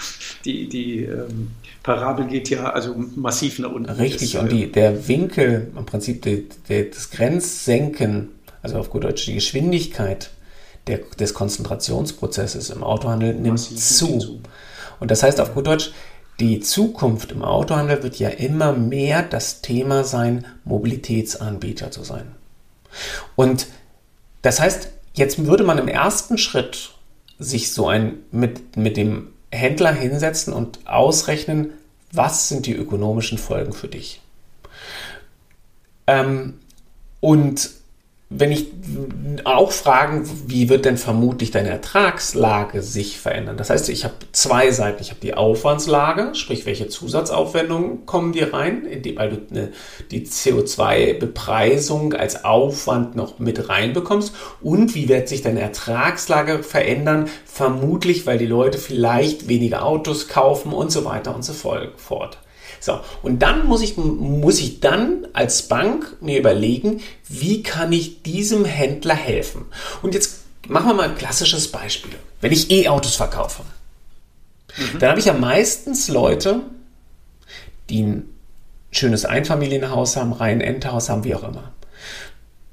die, 0.45 0.69
die 0.69 1.03
ähm, 1.03 1.51
Parabel 1.83 2.27
geht 2.27 2.49
ja 2.49 2.69
also 2.69 2.95
massiv 3.15 3.59
nach 3.59 3.71
unten. 3.71 3.89
Richtig, 3.91 4.37
und 4.37 4.51
die, 4.51 4.71
der 4.71 5.07
Winkel, 5.07 5.71
im 5.77 5.85
Prinzip 5.85 6.21
die, 6.21 6.47
die, 6.69 6.89
das 6.89 7.11
Grenzsenken, 7.11 8.29
also 8.61 8.77
auf 8.77 8.89
gut 8.89 9.03
Deutsch 9.03 9.25
die 9.25 9.33
Geschwindigkeit 9.33 10.29
der, 10.87 10.99
des 11.19 11.33
Konzentrationsprozesses 11.33 12.69
im 12.69 12.83
Autohandel 12.83 13.33
nimmt 13.33 13.59
zu. 13.59 14.17
zu. 14.17 14.41
Und 15.01 15.11
das 15.11 15.23
heißt 15.23 15.41
auf 15.41 15.53
gut 15.53 15.67
Deutsch, 15.67 15.91
die 16.39 16.61
Zukunft 16.61 17.33
im 17.33 17.43
Autohandel 17.43 18.01
wird 18.01 18.17
ja 18.17 18.29
immer 18.29 18.71
mehr 18.71 19.23
das 19.23 19.61
Thema 19.61 20.05
sein, 20.05 20.45
Mobilitätsanbieter 20.63 21.91
zu 21.91 22.03
sein. 22.03 22.42
Und 23.35 23.67
das 24.41 24.59
heißt, 24.59 24.89
jetzt 25.13 25.45
würde 25.45 25.63
man 25.63 25.77
im 25.77 25.87
ersten 25.87 26.37
Schritt 26.37 26.91
sich 27.39 27.73
so 27.73 27.87
ein 27.87 28.19
mit, 28.31 28.77
mit 28.77 28.97
dem 28.97 29.29
Händler 29.51 29.93
hinsetzen 29.93 30.53
und 30.53 30.79
ausrechnen, 30.85 31.73
was 32.11 32.49
sind 32.49 32.65
die 32.65 32.75
ökonomischen 32.75 33.37
Folgen 33.37 33.73
für 33.73 33.87
dich. 33.87 34.21
Ähm, 36.07 36.59
und 37.19 37.69
wenn 38.35 38.51
ich 38.51 38.67
auch 39.43 39.71
fragen, 39.71 40.29
wie 40.47 40.69
wird 40.69 40.85
denn 40.85 40.97
vermutlich 40.97 41.51
deine 41.51 41.69
Ertragslage 41.69 42.81
sich 42.81 43.19
verändern? 43.19 43.57
Das 43.57 43.69
heißt, 43.69 43.89
ich 43.89 44.03
habe 44.03 44.15
zwei 44.31 44.71
Seiten. 44.71 45.01
Ich 45.01 45.11
habe 45.11 45.19
die 45.21 45.35
Aufwandslage, 45.35 46.33
sprich, 46.33 46.65
welche 46.65 46.87
Zusatzaufwendungen 46.87 48.05
kommen 48.05 48.31
dir 48.33 48.53
rein, 48.53 48.87
weil 49.15 49.29
du 49.29 49.71
die 50.09 50.25
CO2-Bepreisung 50.25 52.13
als 52.13 52.43
Aufwand 52.43 53.15
noch 53.15 53.39
mit 53.39 53.69
reinbekommst. 53.69 54.33
Und 54.61 54.95
wie 54.95 55.09
wird 55.09 55.29
sich 55.29 55.41
deine 55.41 55.61
Ertragslage 55.61 56.63
verändern? 56.63 57.29
Vermutlich, 57.45 58.25
weil 58.25 58.37
die 58.37 58.47
Leute 58.47 58.77
vielleicht 58.77 59.47
weniger 59.47 59.85
Autos 59.85 60.27
kaufen 60.27 60.73
und 60.73 60.91
so 60.91 61.05
weiter 61.05 61.35
und 61.35 61.45
so 61.45 61.53
fort. 61.53 62.37
So, 62.83 62.99
und 63.21 63.39
dann 63.39 63.65
muss 63.65 63.81
ich, 63.81 63.95
muss 63.95 64.59
ich 64.59 64.81
dann 64.81 65.25
als 65.31 65.69
Bank 65.69 66.17
mir 66.19 66.37
überlegen, 66.37 66.99
wie 67.29 67.63
kann 67.63 67.93
ich 67.93 68.23
diesem 68.23 68.65
Händler 68.65 69.15
helfen? 69.15 69.67
Und 70.01 70.13
jetzt 70.13 70.41
machen 70.67 70.87
wir 70.87 70.93
mal 70.93 71.07
ein 71.07 71.15
klassisches 71.15 71.71
Beispiel. 71.71 72.11
Wenn 72.41 72.51
ich 72.51 72.71
E-Autos 72.71 73.15
verkaufe, 73.15 73.63
mhm. 74.75 74.99
dann 74.99 75.11
habe 75.11 75.19
ich 75.21 75.27
ja 75.27 75.33
meistens 75.33 76.09
Leute, 76.09 76.59
die 77.89 78.03
ein 78.03 78.29
schönes 78.91 79.23
Einfamilienhaus 79.23 80.17
haben, 80.17 80.33
rein 80.33 80.59
Endhaus 80.59 81.07
haben, 81.07 81.23
wie 81.23 81.35
auch 81.35 81.43
immer. 81.43 81.71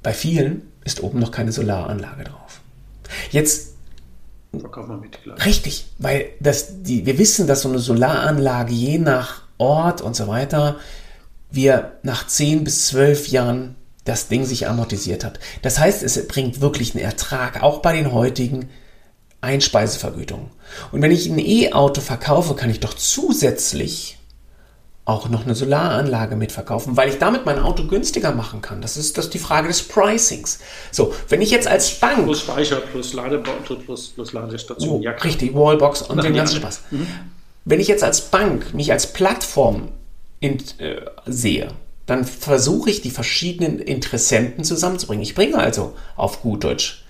Bei 0.03 0.13
vielen 0.13 0.73
ist 0.85 1.05
oben 1.05 1.21
noch 1.21 1.31
keine 1.31 1.53
Solaranlage 1.53 2.25
drauf. 2.25 2.61
Jetzt 3.31 3.75
Verkauf 4.59 4.89
mal 4.89 4.97
mit, 4.97 5.23
klar. 5.23 5.37
Richtig, 5.45 5.85
weil 5.99 6.31
das, 6.41 6.83
die, 6.83 7.07
wir 7.07 7.17
wissen, 7.19 7.47
dass 7.47 7.63
so 7.63 7.69
eine 7.69 7.79
Solaranlage 7.79 8.73
je 8.73 8.99
nach 8.99 9.43
Ort 9.61 10.01
und 10.01 10.17
so 10.17 10.27
weiter, 10.27 10.77
wir 11.51 11.93
nach 12.03 12.27
10 12.27 12.65
bis 12.65 12.87
12 12.89 13.29
Jahren 13.29 13.77
das 14.05 14.29
Ding 14.29 14.45
sich 14.45 14.67
amortisiert 14.67 15.25
hat. 15.25 15.39
Das 15.63 15.79
heißt, 15.79 16.03
es 16.03 16.27
bringt 16.27 16.61
wirklich 16.61 16.95
einen 16.95 17.05
Ertrag, 17.05 17.63
auch 17.63 17.81
bei 17.81 17.93
den 17.93 18.13
heutigen 18.13 18.69
Einspeisevergütungen. 19.41 20.51
Und 20.93 21.03
wenn 21.03 21.11
ich 21.11 21.29
ein 21.29 21.39
E-Auto 21.39 22.01
verkaufe, 22.01 22.55
kann 22.55 22.71
ich 22.71 22.81
doch 22.81 22.95
zusätzlich 22.95 24.19
auch 25.05 25.29
noch 25.29 25.45
eine 25.45 25.55
Solaranlage 25.55 26.37
mitverkaufen, 26.37 26.97
weil 26.97 27.09
ich 27.09 27.19
damit 27.19 27.45
mein 27.45 27.59
Auto 27.59 27.87
günstiger 27.87 28.33
machen 28.33 28.63
kann. 28.63 28.81
Das 28.81 28.97
ist, 28.97 29.19
das 29.19 29.27
ist 29.27 29.35
die 29.35 29.39
Frage 29.39 29.67
des 29.67 29.83
Pricings. 29.83 30.61
So, 30.93 31.13
wenn 31.29 31.43
ich 31.43 31.51
jetzt 31.51 31.67
als 31.67 31.99
Bank... 31.99 32.25
Plus 32.25 32.41
Speicher, 32.41 32.77
plus 32.77 33.13
Ladebauto, 33.15 33.77
plus, 33.77 34.09
plus 34.11 34.33
Ladestation. 34.33 35.01
Oh, 35.01 35.03
ja, 35.03 35.13
richtig, 35.13 35.55
Wallbox 35.55 36.03
und 36.03 36.23
den 36.23 36.35
ganzen 36.35 36.59
Spaß. 36.59 36.83
Mhm. 36.91 37.07
Wenn 37.65 37.81
ich 37.81 37.89
jetzt 37.89 38.05
als 38.05 38.31
Bank 38.31 38.75
mich 38.75 38.93
als 38.93 39.13
Plattform 39.13 39.89
in, 40.41 40.59
äh, 40.79 41.03
sehe, 41.27 41.69
dann 42.07 42.25
versuche 42.25 42.89
ich 42.91 43.03
die 43.03 43.11
verschiedenen 43.11 43.79
Interessenten 43.79 44.65
zusammenzubringen. 44.65 45.23
Ich 45.23 45.35
bringe 45.35 45.59
also 45.59 45.95
auf 46.17 46.41
gut 46.43 46.65
Deutsch 46.65 47.05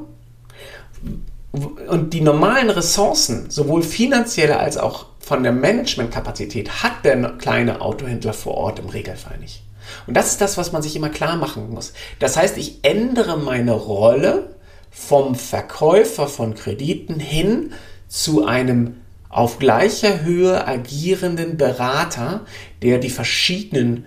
und 1.88 2.14
die 2.14 2.22
normalen 2.22 2.70
Ressourcen, 2.70 3.50
sowohl 3.50 3.84
finanzielle 3.84 4.60
als 4.60 4.78
auch 4.78 5.08
von 5.20 5.44
der 5.44 5.52
Managementkapazität, 5.52 6.84
hat 6.84 7.04
der 7.04 7.18
kleine 7.38 7.82
Autohändler 7.82 8.34
vor 8.34 8.56
Ort 8.56 8.80
im 8.80 8.90
Regelfall 8.90 9.38
nicht. 9.40 9.65
Und 10.08 10.16
das 10.16 10.28
ist 10.32 10.42
das, 10.42 10.58
was 10.58 10.72
man 10.72 10.82
sich 10.82 10.96
immer 10.96 11.10
klar 11.10 11.36
machen 11.36 11.70
muss. 11.70 11.94
Das 12.20 12.38
heißt, 12.38 12.58
ich 12.58 12.80
ändere 12.84 13.38
meine 13.38 13.74
Rolle 13.74 14.56
vom 14.92 15.36
Verkäufer 15.36 16.28
von 16.28 16.56
Krediten 16.56 17.20
hin 17.20 17.74
zu 18.08 18.46
einem 18.46 19.02
auf 19.30 19.60
gleicher 19.60 20.24
Höhe 20.24 20.66
agierenden 20.66 21.58
Berater, 21.58 22.46
der 22.82 23.00
die 23.00 23.10
verschiedenen 23.10 24.06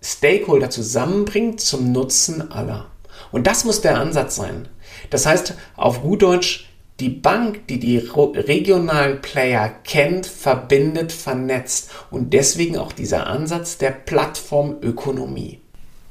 Stakeholder 0.00 0.70
zusammenbringt 0.70 1.60
zum 1.60 1.90
Nutzen 1.90 2.52
aller. 2.52 2.86
Und 3.32 3.46
das 3.48 3.64
muss 3.64 3.80
der 3.80 3.98
Ansatz 3.98 4.36
sein. 4.36 4.68
Das 5.10 5.26
heißt, 5.26 5.54
auf 5.76 6.02
gut 6.02 6.22
Deutsch, 6.22 6.68
die 7.00 7.08
Bank, 7.08 7.66
die 7.66 7.80
die 7.80 7.98
regionalen 7.98 9.20
Player 9.20 9.68
kennt, 9.82 10.26
verbindet, 10.26 11.10
vernetzt 11.10 11.90
und 12.10 12.32
deswegen 12.32 12.78
auch 12.78 12.92
dieser 12.92 13.26
Ansatz 13.26 13.78
der 13.78 13.90
Plattformökonomie. 13.90 15.60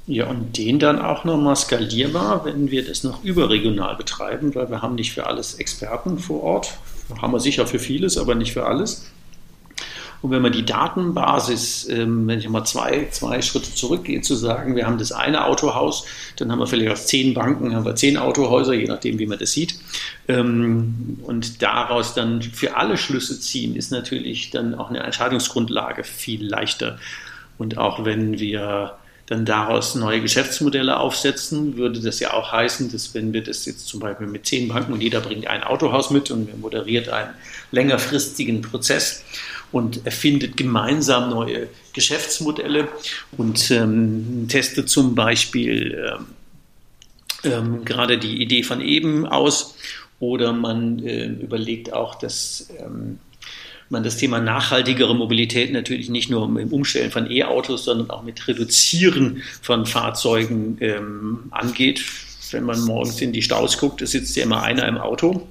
Ja, 0.06 0.28
und 0.28 0.58
den 0.58 0.80
dann 0.80 1.00
auch 1.00 1.24
nochmal 1.24 1.56
skalierbar, 1.56 2.44
wenn 2.44 2.70
wir 2.70 2.86
das 2.86 3.06
noch 3.06 3.24
überregional 3.24 3.96
betreiben, 3.96 4.54
weil 4.54 4.70
wir 4.70 4.82
haben 4.82 4.96
nicht 4.96 5.14
für 5.14 5.26
alles 5.26 5.56
Experten 5.56 6.20
vor 6.20 6.44
Ort. 6.44 6.78
Haben 7.22 7.32
wir 7.32 7.40
sicher 7.40 7.66
für 7.66 7.80
vieles, 7.80 8.18
aber 8.18 8.36
nicht 8.36 8.52
für 8.52 8.66
alles. 8.66 9.06
Und 10.24 10.32
wenn 10.32 10.42
man 10.42 10.54
die 10.54 10.64
Datenbasis, 10.64 11.86
ähm, 11.90 12.26
wenn 12.28 12.40
ich 12.40 12.48
mal 12.48 12.64
zwei, 12.64 13.10
zwei 13.12 13.42
Schritte 13.42 13.76
zurückgehe, 13.76 14.22
zu 14.22 14.36
sagen, 14.36 14.78
wir 14.78 14.88
haben 14.88 14.98
das 14.98 15.12
eine 15.12 15.46
Autohaus, 15.46 16.06
dann 16.38 16.50
haben 16.50 16.60
wir 16.60 16.66
vielleicht 16.66 16.94
aus 16.94 17.08
zehn 17.08 17.34
Banken, 17.34 17.76
haben 17.76 17.84
wir 17.84 17.98
zehn 17.98 18.16
Autohäuser, 18.16 18.74
je 18.74 18.86
nachdem, 18.86 19.20
wie 19.20 19.26
man 19.26 19.38
das 19.38 19.52
sieht. 19.52 19.76
Ähm, 20.30 21.20
und 21.24 21.62
daraus 21.62 22.14
dann 22.14 22.42
für 22.42 22.78
alle 22.78 22.96
Schlüsse 22.96 23.38
ziehen, 23.38 23.76
ist 23.76 23.92
natürlich 23.92 24.50
dann 24.50 24.76
auch 24.76 24.90
eine 24.90 25.02
Entscheidungsgrundlage 25.02 26.06
viel 26.06 26.48
leichter. 26.48 27.00
Und 27.58 27.78
auch 27.78 28.06
wenn 28.06 28.40
wir 28.40 28.94
dann 29.26 29.44
daraus 29.44 29.96
neue 29.96 30.22
Geschäftsmodelle 30.22 31.00
aufsetzen, 31.00 31.76
würde 31.76 32.00
das 32.00 32.22
ja 32.22 32.34
auch 32.34 32.54
heißen, 32.54 32.90
dass 32.94 33.14
wenn 33.14 33.34
wir 33.34 33.44
das 33.44 33.66
jetzt 33.66 33.88
zum 33.88 34.00
Beispiel 34.00 34.28
mit 34.28 34.46
zehn 34.46 34.70
Banken 34.70 34.94
und 34.94 35.02
jeder 35.02 35.20
bringt 35.20 35.48
ein 35.48 35.64
Autohaus 35.64 36.12
mit 36.12 36.32
und 36.32 36.62
moderiert 36.62 37.10
einen 37.10 37.34
längerfristigen 37.72 38.62
Prozess 38.62 39.24
und 39.74 40.06
erfindet 40.06 40.56
gemeinsam 40.56 41.30
neue 41.32 41.68
Geschäftsmodelle 41.92 42.88
und 43.36 43.72
ähm, 43.72 44.46
testet 44.48 44.88
zum 44.88 45.16
Beispiel 45.16 46.16
ähm, 46.16 46.26
ähm, 47.44 47.84
gerade 47.84 48.18
die 48.18 48.42
Idee 48.42 48.64
von 48.64 48.80
eben 48.80 49.26
aus 49.26 49.76
oder 50.20 50.54
man 50.54 51.00
äh, 51.00 51.26
überlegt 51.26 51.92
auch, 51.92 52.16
dass 52.16 52.70
ähm, 52.80 53.20
man 53.90 54.04
das 54.04 54.18
Thema 54.18 54.40
nachhaltigere 54.40 55.16
Mobilität 55.16 55.74
natürlich 55.74 56.08
nicht 56.10 56.30
nur 56.30 56.46
im 56.46 56.72
Umstellen 56.72 57.12
von 57.12 57.30
E-Autos, 57.30 57.86
sondern 57.86 58.12
auch 58.12 58.24
mit 58.24 58.48
Reduzieren 58.48 59.42
von 59.62 59.86
Fahrzeugen 59.86 60.78
ähm, 60.82 61.40
angeht. 61.52 62.04
Wenn 62.52 62.66
man 62.66 62.80
morgens 62.82 63.20
in 63.22 63.34
die 63.34 63.42
Staus 63.42 63.80
guckt, 63.80 64.04
es 64.04 64.12
sitzt 64.12 64.36
ja 64.36 64.44
immer 64.44 64.62
einer 64.62 64.88
im 64.88 64.98
Auto 64.98 65.30
und 65.30 65.48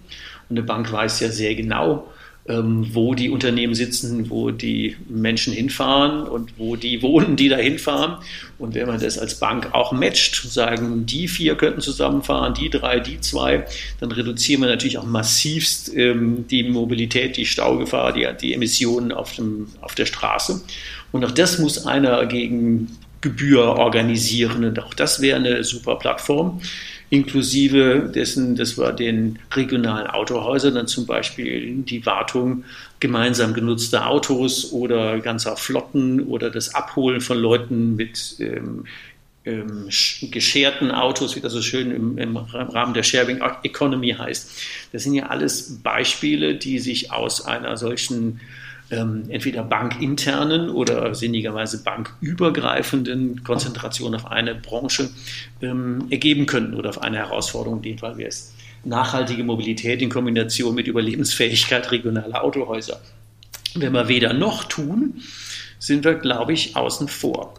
eine 0.48 0.62
Bank 0.62 0.92
weiß 0.92 1.18
ja 1.20 1.30
sehr 1.30 1.56
genau, 1.56 2.08
wo 2.44 3.14
die 3.14 3.30
Unternehmen 3.30 3.74
sitzen, 3.74 4.28
wo 4.28 4.50
die 4.50 4.96
Menschen 5.08 5.52
hinfahren 5.52 6.24
und 6.24 6.58
wo 6.58 6.74
die 6.74 7.00
wohnen, 7.00 7.36
die 7.36 7.48
da 7.48 7.56
hinfahren. 7.56 8.16
Und 8.58 8.74
wenn 8.74 8.88
man 8.88 9.00
das 9.00 9.16
als 9.16 9.38
Bank 9.38 9.72
auch 9.74 9.92
matcht, 9.92 10.34
sagen, 10.34 11.06
die 11.06 11.28
vier 11.28 11.54
könnten 11.54 11.80
zusammenfahren, 11.80 12.54
die 12.54 12.68
drei, 12.68 12.98
die 12.98 13.20
zwei, 13.20 13.64
dann 14.00 14.10
reduzieren 14.10 14.62
wir 14.62 14.68
natürlich 14.68 14.98
auch 14.98 15.06
massivst 15.06 15.94
ähm, 15.94 16.44
die 16.48 16.64
Mobilität, 16.64 17.36
die 17.36 17.46
Staugefahr, 17.46 18.12
die, 18.12 18.26
die 18.40 18.54
Emissionen 18.54 19.12
auf, 19.12 19.36
dem, 19.36 19.68
auf 19.80 19.94
der 19.94 20.06
Straße. 20.06 20.62
Und 21.12 21.24
auch 21.24 21.30
das 21.30 21.60
muss 21.60 21.86
einer 21.86 22.26
gegen 22.26 22.98
Gebühr 23.20 23.62
organisieren. 23.62 24.64
Und 24.64 24.80
auch 24.80 24.94
das 24.94 25.20
wäre 25.20 25.38
eine 25.38 25.62
super 25.62 25.94
Plattform 25.94 26.60
inklusive 27.12 28.10
dessen, 28.14 28.56
dass 28.56 28.78
wir 28.78 28.90
den 28.90 29.38
regionalen 29.54 30.06
Autohäusern 30.06 30.74
dann 30.74 30.86
zum 30.86 31.04
Beispiel 31.04 31.82
die 31.82 32.06
Wartung 32.06 32.64
gemeinsam 33.00 33.52
genutzter 33.52 34.06
Autos 34.08 34.72
oder 34.72 35.20
ganzer 35.20 35.58
Flotten 35.58 36.20
oder 36.20 36.48
das 36.48 36.74
Abholen 36.74 37.20
von 37.20 37.36
Leuten 37.36 37.96
mit 37.96 38.36
ähm, 38.38 38.84
ähm, 39.44 39.90
gescherten 40.30 40.90
Autos, 40.90 41.36
wie 41.36 41.40
das 41.40 41.52
so 41.52 41.60
schön 41.60 41.90
im, 41.90 42.16
im, 42.16 42.34
Rahmen 42.38 42.94
der 42.94 43.02
Sharing 43.02 43.42
Economy 43.62 44.12
heißt. 44.12 44.62
Das 44.92 45.02
sind 45.02 45.12
ja 45.12 45.26
alles 45.26 45.80
Beispiele, 45.82 46.54
die 46.54 46.78
sich 46.78 47.12
aus 47.12 47.44
einer 47.44 47.76
solchen 47.76 48.40
ähm, 48.92 49.24
entweder 49.30 49.64
bankinternen 49.64 50.68
oder 50.68 51.14
sinnigerweise 51.14 51.82
bankübergreifenden 51.82 53.42
Konzentration 53.42 54.14
auf 54.14 54.30
eine 54.30 54.54
Branche 54.54 55.08
ähm, 55.62 56.06
ergeben 56.10 56.44
könnten 56.44 56.74
oder 56.74 56.90
auf 56.90 57.02
eine 57.02 57.16
Herausforderung, 57.16 57.78
in 57.78 57.82
dem 57.82 57.98
Fall 57.98 58.18
wäre 58.18 58.28
es 58.28 58.54
nachhaltige 58.84 59.44
Mobilität 59.44 60.02
in 60.02 60.10
Kombination 60.10 60.74
mit 60.74 60.86
Überlebensfähigkeit 60.86 61.90
regionaler 61.90 62.44
Autohäuser. 62.44 63.00
Wenn 63.74 63.92
wir 63.94 64.08
weder 64.08 64.34
noch 64.34 64.64
tun, 64.64 65.22
sind 65.78 66.04
wir, 66.04 66.14
glaube 66.14 66.52
ich, 66.52 66.76
außen 66.76 67.08
vor. 67.08 67.54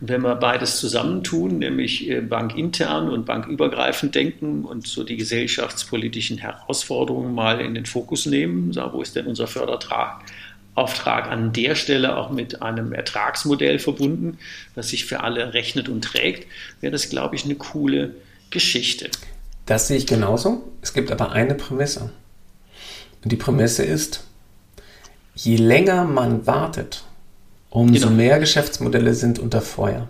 Und 0.00 0.08
wenn 0.08 0.22
wir 0.22 0.36
beides 0.36 0.78
zusammentun, 0.78 1.58
nämlich 1.58 2.08
äh, 2.08 2.20
bankintern 2.20 3.10
und 3.10 3.26
bankübergreifend 3.26 4.14
denken 4.14 4.64
und 4.64 4.86
so 4.86 5.04
die 5.04 5.16
gesellschaftspolitischen 5.16 6.38
Herausforderungen 6.38 7.34
mal 7.34 7.60
in 7.60 7.74
den 7.74 7.84
Fokus 7.84 8.24
nehmen, 8.24 8.74
wo 8.92 9.02
ist 9.02 9.16
denn 9.16 9.26
unser 9.26 9.46
Fördertrag? 9.46 10.22
Auftrag 10.76 11.28
an 11.28 11.52
der 11.52 11.74
Stelle 11.74 12.16
auch 12.16 12.30
mit 12.30 12.62
einem 12.62 12.92
Ertragsmodell 12.92 13.78
verbunden, 13.78 14.38
was 14.74 14.90
sich 14.90 15.06
für 15.06 15.20
alle 15.20 15.54
rechnet 15.54 15.88
und 15.88 16.02
trägt, 16.02 16.46
wäre 16.80 16.92
das, 16.92 17.08
glaube 17.08 17.34
ich, 17.34 17.44
eine 17.44 17.54
coole 17.56 18.14
Geschichte. 18.50 19.10
Das 19.64 19.88
sehe 19.88 19.96
ich 19.96 20.06
genauso. 20.06 20.62
Es 20.82 20.92
gibt 20.92 21.10
aber 21.10 21.32
eine 21.32 21.54
Prämisse. 21.54 22.10
Und 23.24 23.32
die 23.32 23.36
Prämisse 23.36 23.84
ist, 23.84 24.24
je 25.34 25.56
länger 25.56 26.04
man 26.04 26.46
wartet, 26.46 27.02
umso 27.70 28.08
genau. 28.08 28.16
mehr 28.16 28.38
Geschäftsmodelle 28.38 29.14
sind 29.14 29.38
unter 29.38 29.60
Feuer. 29.62 30.08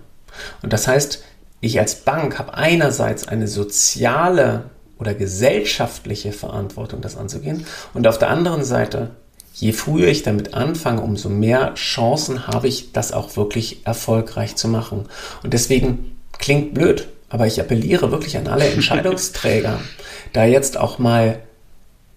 Und 0.63 0.73
das 0.73 0.87
heißt, 0.87 1.25
ich 1.61 1.79
als 1.79 2.05
Bank 2.05 2.39
habe 2.39 2.55
einerseits 2.55 3.27
eine 3.27 3.49
soziale 3.49 4.71
oder 4.99 5.15
gesellschaftliche 5.15 6.33
Verantwortung, 6.33 7.01
das 7.01 7.17
anzugehen, 7.17 7.67
und 7.95 8.07
auf 8.07 8.19
der 8.19 8.31
anderen 8.31 8.65
Seite, 8.65 9.11
je 9.59 9.73
früher 9.73 10.09
ich 10.09 10.23
damit 10.23 10.55
anfange, 10.55 11.01
umso 11.01 11.31
mehr 11.31 11.75
Chancen 11.75 12.47
habe 12.47 12.69
ich, 12.69 12.93
das 12.93 13.13
auch 13.13 13.37
wirklich 13.37 13.87
erfolgreich 13.87 14.55
zu 14.57 14.69
machen. 14.69 15.07
Und 15.43 15.55
deswegen 15.55 16.17
klingt 16.39 16.75
blöd, 16.75 17.09
aber 17.31 17.47
ich 17.47 17.59
appelliere 17.59 18.11
wirklich 18.11 18.37
an 18.37 18.49
alle 18.49 18.69
Entscheidungsträger, 18.69 19.81
da 20.35 20.45
jetzt 20.45 20.77
auch 20.77 20.99
mal 20.99 21.41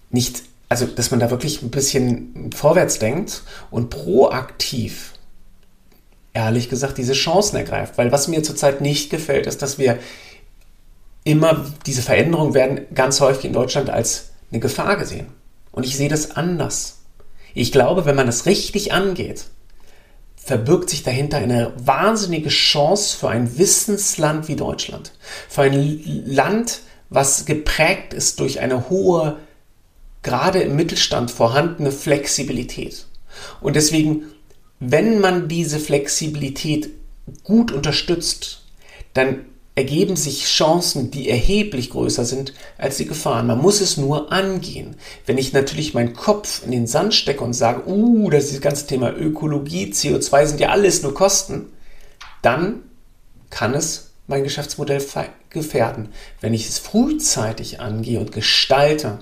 nicht, 0.09 0.43
also 0.67 0.85
dass 0.85 1.11
man 1.11 1.21
da 1.21 1.29
wirklich 1.29 1.61
ein 1.61 1.71
bisschen 1.71 2.51
vorwärts 2.53 2.99
denkt 2.99 3.43
und 3.71 3.89
proaktiv 3.89 5.13
ehrlich 6.33 6.69
gesagt 6.69 6.97
diese 6.97 7.13
Chancen 7.13 7.55
ergreift. 7.55 7.97
Weil 7.97 8.11
was 8.11 8.27
mir 8.27 8.43
zurzeit 8.43 8.81
nicht 8.81 9.09
gefällt, 9.09 9.47
ist, 9.47 9.61
dass 9.61 9.77
wir 9.77 9.97
immer, 11.23 11.65
diese 11.85 12.01
Veränderungen 12.01 12.53
werden 12.53 12.81
ganz 12.93 13.21
häufig 13.21 13.45
in 13.45 13.53
Deutschland 13.53 13.89
als 13.89 14.31
eine 14.51 14.59
Gefahr 14.59 14.97
gesehen. 14.97 15.27
Und 15.71 15.85
ich 15.85 15.95
sehe 15.95 16.09
das 16.09 16.31
anders. 16.31 16.98
Ich 17.53 17.71
glaube, 17.71 18.05
wenn 18.05 18.15
man 18.15 18.27
es 18.27 18.45
richtig 18.45 18.93
angeht, 18.93 19.45
verbirgt 20.35 20.89
sich 20.89 21.03
dahinter 21.03 21.37
eine 21.37 21.73
wahnsinnige 21.77 22.49
Chance 22.49 23.17
für 23.17 23.29
ein 23.29 23.57
Wissensland 23.57 24.47
wie 24.47 24.55
Deutschland. 24.55 25.11
Für 25.47 25.63
ein 25.63 26.01
Land, 26.25 26.81
was 27.09 27.45
geprägt 27.45 28.13
ist 28.13 28.39
durch 28.39 28.59
eine 28.59 28.89
hohe, 28.89 29.37
gerade 30.23 30.59
im 30.59 30.75
Mittelstand 30.75 31.31
vorhandene 31.31 31.91
Flexibilität. 31.91 33.05
Und 33.61 33.75
deswegen 33.75 34.23
wenn 34.79 35.19
man 35.19 35.47
diese 35.47 35.79
Flexibilität 35.79 36.89
gut 37.43 37.71
unterstützt, 37.71 38.63
dann 39.13 39.45
ergeben 39.79 40.17
sich 40.17 40.43
Chancen, 40.43 41.09
die 41.09 41.29
erheblich 41.29 41.89
größer 41.91 42.25
sind 42.25 42.53
als 42.77 42.97
die 42.97 43.05
Gefahren. 43.05 43.47
Man 43.47 43.59
muss 43.59 43.79
es 43.79 43.95
nur 43.95 44.29
angehen. 44.29 44.97
Wenn 45.25 45.37
ich 45.37 45.53
natürlich 45.53 45.93
meinen 45.93 46.13
Kopf 46.13 46.65
in 46.65 46.71
den 46.71 46.85
Sand 46.85 47.13
stecke 47.13 47.45
und 47.45 47.53
sage, 47.53 47.87
uh, 47.87 48.29
das 48.29 48.45
ist 48.45 48.55
das 48.55 48.61
ganze 48.61 48.87
Thema 48.87 49.15
Ökologie, 49.15 49.93
CO2 49.93 50.45
sind 50.47 50.59
ja 50.59 50.67
alles 50.67 51.01
nur 51.01 51.13
Kosten, 51.13 51.67
dann 52.41 52.81
kann 53.49 53.73
es 53.73 54.11
mein 54.27 54.43
Geschäftsmodell 54.43 55.01
gefährden. 55.49 56.09
Wenn 56.41 56.53
ich 56.53 56.67
es 56.67 56.77
frühzeitig 56.77 57.79
angehe 57.79 58.19
und 58.19 58.33
gestalte, 58.33 59.19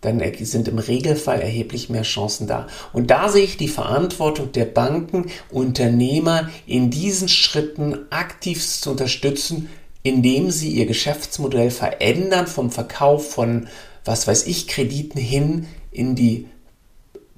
dann 0.00 0.22
sind 0.42 0.68
im 0.68 0.78
Regelfall 0.78 1.40
erheblich 1.40 1.88
mehr 1.88 2.02
Chancen 2.02 2.46
da. 2.46 2.66
Und 2.92 3.10
da 3.10 3.28
sehe 3.28 3.44
ich 3.44 3.56
die 3.56 3.68
Verantwortung 3.68 4.52
der 4.52 4.66
Banken, 4.66 5.26
Unternehmer 5.50 6.48
in 6.66 6.90
diesen 6.90 7.28
Schritten 7.28 7.98
aktiv 8.10 8.64
zu 8.64 8.90
unterstützen, 8.90 9.68
indem 10.02 10.50
sie 10.50 10.70
ihr 10.70 10.86
Geschäftsmodell 10.86 11.70
verändern 11.70 12.46
vom 12.46 12.70
Verkauf 12.70 13.30
von, 13.30 13.66
was 14.04 14.26
weiß 14.26 14.46
ich, 14.46 14.68
Krediten 14.68 15.18
hin 15.18 15.66
in 15.90 16.14
die 16.14 16.46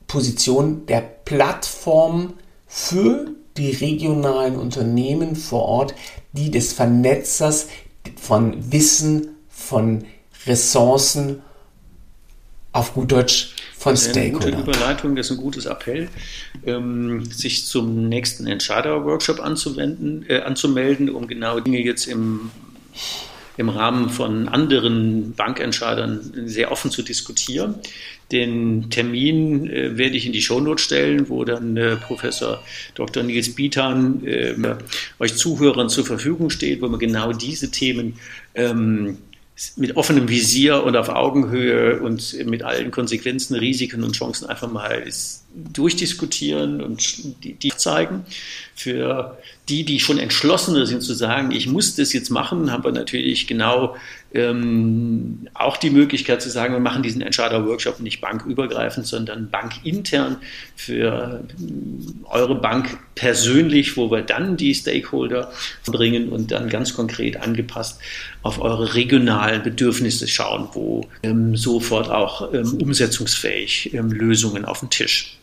Position 0.06 0.84
der 0.86 1.00
Plattform 1.00 2.34
für 2.66 3.30
die 3.56 3.70
regionalen 3.70 4.56
Unternehmen 4.56 5.36
vor 5.36 5.62
Ort, 5.62 5.94
die 6.32 6.50
des 6.50 6.72
Vernetzers 6.72 7.68
von 8.16 8.72
Wissen, 8.72 9.36
von 9.48 10.04
Ressourcen 10.46 11.42
auf 12.78 12.94
gut 12.94 13.10
Deutsch 13.12 13.50
von 13.76 13.96
Stakeholdern. 13.96 14.54
Eine 14.54 14.62
gute 14.62 14.70
Überleitung, 14.70 15.16
das 15.16 15.26
ist 15.26 15.38
ein 15.38 15.42
gutes 15.42 15.66
Appell, 15.66 16.08
ähm, 16.64 17.24
sich 17.26 17.66
zum 17.66 18.08
nächsten 18.08 18.46
Entscheider-Workshop 18.46 19.40
anzuwenden, 19.40 20.24
äh, 20.28 20.40
anzumelden, 20.40 21.10
um 21.10 21.26
genau 21.26 21.60
Dinge 21.60 21.80
jetzt 21.80 22.06
im, 22.06 22.50
im 23.56 23.68
Rahmen 23.68 24.10
von 24.10 24.48
anderen 24.48 25.34
Bankentscheidern 25.34 26.32
sehr 26.46 26.70
offen 26.70 26.90
zu 26.90 27.02
diskutieren. 27.02 27.76
Den 28.30 28.90
Termin 28.90 29.68
äh, 29.70 29.96
werde 29.96 30.16
ich 30.16 30.26
in 30.26 30.32
die 30.32 30.42
Shownote 30.42 30.82
stellen, 30.82 31.28
wo 31.28 31.44
dann 31.44 31.76
äh, 31.76 31.96
Professor 31.96 32.62
Dr. 32.94 33.22
Nils 33.22 33.54
Bietan 33.54 34.24
äh, 34.24 34.54
euch 35.18 35.36
Zuhörern 35.36 35.88
zur 35.88 36.04
Verfügung 36.04 36.50
steht, 36.50 36.82
wo 36.82 36.88
wir 36.88 36.98
genau 36.98 37.32
diese 37.32 37.70
Themen 37.70 38.18
ähm, 38.54 39.18
mit 39.76 39.96
offenem 39.96 40.28
Visier 40.28 40.84
und 40.84 40.96
auf 40.96 41.08
Augenhöhe 41.08 42.00
und 42.00 42.44
mit 42.46 42.62
allen 42.62 42.90
Konsequenzen, 42.90 43.56
Risiken 43.56 44.04
und 44.04 44.12
Chancen 44.16 44.48
einfach 44.48 44.70
mal 44.70 45.04
durchdiskutieren 45.72 46.80
und 46.80 47.44
die, 47.44 47.72
zeigen. 47.76 48.24
Für 48.74 49.36
die, 49.68 49.84
die 49.84 50.00
schon 50.00 50.18
entschlossener 50.18 50.86
sind 50.86 51.02
zu 51.02 51.14
sagen, 51.14 51.50
ich 51.50 51.66
muss 51.66 51.96
das 51.96 52.12
jetzt 52.12 52.30
machen, 52.30 52.70
haben 52.72 52.84
wir 52.84 52.92
natürlich 52.92 53.46
genau 53.46 53.96
ähm, 54.32 55.48
auch 55.54 55.76
die 55.76 55.90
Möglichkeit 55.90 56.42
zu 56.42 56.50
sagen, 56.50 56.74
wir 56.74 56.80
machen 56.80 57.02
diesen 57.02 57.22
Entscheider-Workshop 57.22 58.00
nicht 58.00 58.20
bankübergreifend, 58.20 59.06
sondern 59.06 59.50
bankintern 59.50 60.36
für 60.76 61.42
äh, 61.58 62.30
eure 62.30 62.54
Bank 62.54 62.98
persönlich, 63.14 63.96
wo 63.96 64.10
wir 64.10 64.22
dann 64.22 64.56
die 64.56 64.74
Stakeholder 64.74 65.50
bringen 65.86 66.28
und 66.28 66.50
dann 66.50 66.68
ganz 66.68 66.94
konkret 66.94 67.38
angepasst 67.38 68.00
auf 68.42 68.60
eure 68.60 68.94
regionalen 68.94 69.62
Bedürfnisse 69.62 70.28
schauen, 70.28 70.68
wo 70.72 71.08
ähm, 71.22 71.56
sofort 71.56 72.10
auch 72.10 72.52
ähm, 72.52 72.74
umsetzungsfähig 72.80 73.94
ähm, 73.94 74.12
Lösungen 74.12 74.64
auf 74.64 74.80
den 74.80 74.90
Tisch. 74.90 75.38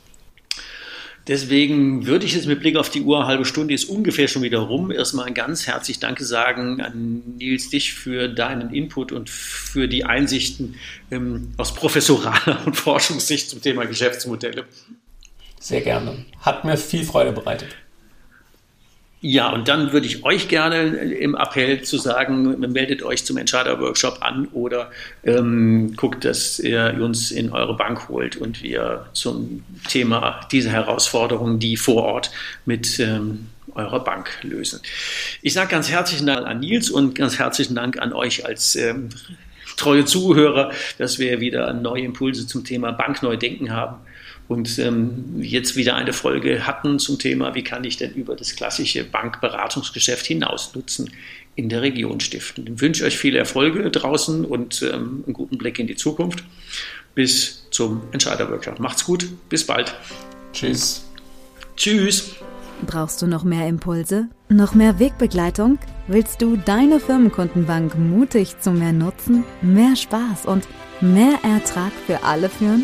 Deswegen 1.27 2.05
würde 2.05 2.25
ich 2.25 2.35
jetzt 2.35 2.45
mit 2.45 2.59
Blick 2.59 2.75
auf 2.77 2.89
die 2.89 3.01
Uhr, 3.01 3.25
halbe 3.25 3.45
Stunde 3.45 3.73
ist 3.73 3.85
ungefähr 3.85 4.27
schon 4.27 4.43
wieder 4.43 4.59
rum, 4.59 4.91
erstmal 4.91 5.33
ganz 5.33 5.65
herzlich 5.65 5.99
Danke 5.99 6.23
sagen 6.23 6.81
an 6.81 7.23
Nils 7.37 7.69
dich 7.69 7.93
für 7.93 8.27
deinen 8.27 8.71
Input 8.71 9.11
und 9.11 9.29
für 9.29 9.87
die 9.87 10.05
Einsichten 10.05 10.75
ähm, 11.09 11.53
aus 11.57 11.73
professoraler 11.73 12.61
und 12.67 12.75
Forschungssicht 12.75 13.49
zum 13.49 13.61
Thema 13.61 13.85
Geschäftsmodelle. 13.85 14.65
Sehr 15.59 15.81
gerne. 15.81 16.25
Hat 16.41 16.63
mir 16.63 16.77
viel 16.77 17.03
Freude 17.03 17.31
bereitet. 17.31 17.69
Ja, 19.27 19.49
und 19.49 19.67
dann 19.67 19.91
würde 19.91 20.05
ich 20.05 20.23
euch 20.23 20.49
gerne 20.49 20.83
im 20.83 21.33
Appell 21.33 21.81
zu 21.81 21.97
sagen, 21.97 22.59
meldet 22.59 23.01
euch 23.01 23.25
zum 23.25 23.37
Entscheider-Workshop 23.37 24.19
an 24.21 24.47
oder 24.49 24.91
ähm, 25.23 25.95
guckt, 25.95 26.25
dass 26.25 26.59
ihr 26.59 26.95
uns 27.01 27.31
in 27.31 27.51
eure 27.51 27.75
Bank 27.75 28.07
holt 28.07 28.35
und 28.35 28.61
wir 28.61 29.07
zum 29.13 29.63
Thema 29.89 30.41
dieser 30.51 30.69
Herausforderungen, 30.69 31.57
die 31.57 31.75
vor 31.75 32.03
Ort 32.03 32.29
mit 32.65 32.99
ähm, 32.99 33.47
eurer 33.73 34.03
Bank 34.03 34.29
lösen. 34.43 34.81
Ich 35.41 35.53
sage 35.53 35.71
ganz 35.71 35.89
herzlichen 35.89 36.27
Dank 36.27 36.45
an 36.45 36.59
Nils 36.59 36.91
und 36.91 37.15
ganz 37.15 37.39
herzlichen 37.39 37.73
Dank 37.73 37.97
an 37.97 38.13
euch 38.13 38.45
als 38.45 38.75
ähm, 38.75 39.09
treue 39.75 40.05
Zuhörer, 40.05 40.71
dass 40.99 41.17
wir 41.17 41.39
wieder 41.39 41.73
neue 41.73 42.03
Impulse 42.03 42.45
zum 42.45 42.63
Thema 42.63 42.91
Bankneudenken 42.91 43.71
haben. 43.73 43.95
Und 44.47 44.77
ähm, 44.79 45.41
jetzt 45.41 45.75
wieder 45.75 45.95
eine 45.95 46.13
Folge 46.13 46.67
hatten 46.67 46.99
zum 46.99 47.17
Thema, 47.17 47.55
wie 47.55 47.63
kann 47.63 47.83
ich 47.83 47.97
denn 47.97 48.13
über 48.13 48.35
das 48.35 48.55
klassische 48.55 49.03
Bankberatungsgeschäft 49.03 50.25
hinaus 50.25 50.75
nutzen 50.75 51.09
in 51.55 51.69
der 51.69 51.81
Region 51.81 52.19
stiften. 52.19 52.67
Ich 52.67 52.81
wünsche 52.81 53.05
euch 53.05 53.17
viele 53.17 53.39
Erfolge 53.39 53.89
draußen 53.89 54.45
und 54.45 54.81
ähm, 54.81 55.23
einen 55.25 55.33
guten 55.33 55.57
Blick 55.57 55.79
in 55.79 55.87
die 55.87 55.95
Zukunft. 55.95 56.43
Bis 57.15 57.65
zum 57.71 58.01
Entscheiderworkshop. 58.11 58.79
Macht's 58.79 59.05
gut, 59.05 59.27
bis 59.49 59.65
bald. 59.65 59.95
Tschüss. 60.51 61.05
Tschüss. 61.77 62.35
Brauchst 62.85 63.21
du 63.21 63.27
noch 63.27 63.43
mehr 63.43 63.67
Impulse? 63.67 64.27
Noch 64.49 64.75
mehr 64.75 64.99
Wegbegleitung? 64.99 65.79
Willst 66.07 66.41
du 66.41 66.57
deine 66.57 66.99
Firmenkundenbank 66.99 67.97
mutig 67.97 68.59
zu 68.59 68.71
mehr 68.71 68.91
Nutzen, 68.91 69.45
mehr 69.61 69.95
Spaß 69.95 70.45
und 70.45 70.67
mehr 70.99 71.39
Ertrag 71.43 71.93
für 72.05 72.23
alle 72.23 72.49
führen? 72.49 72.83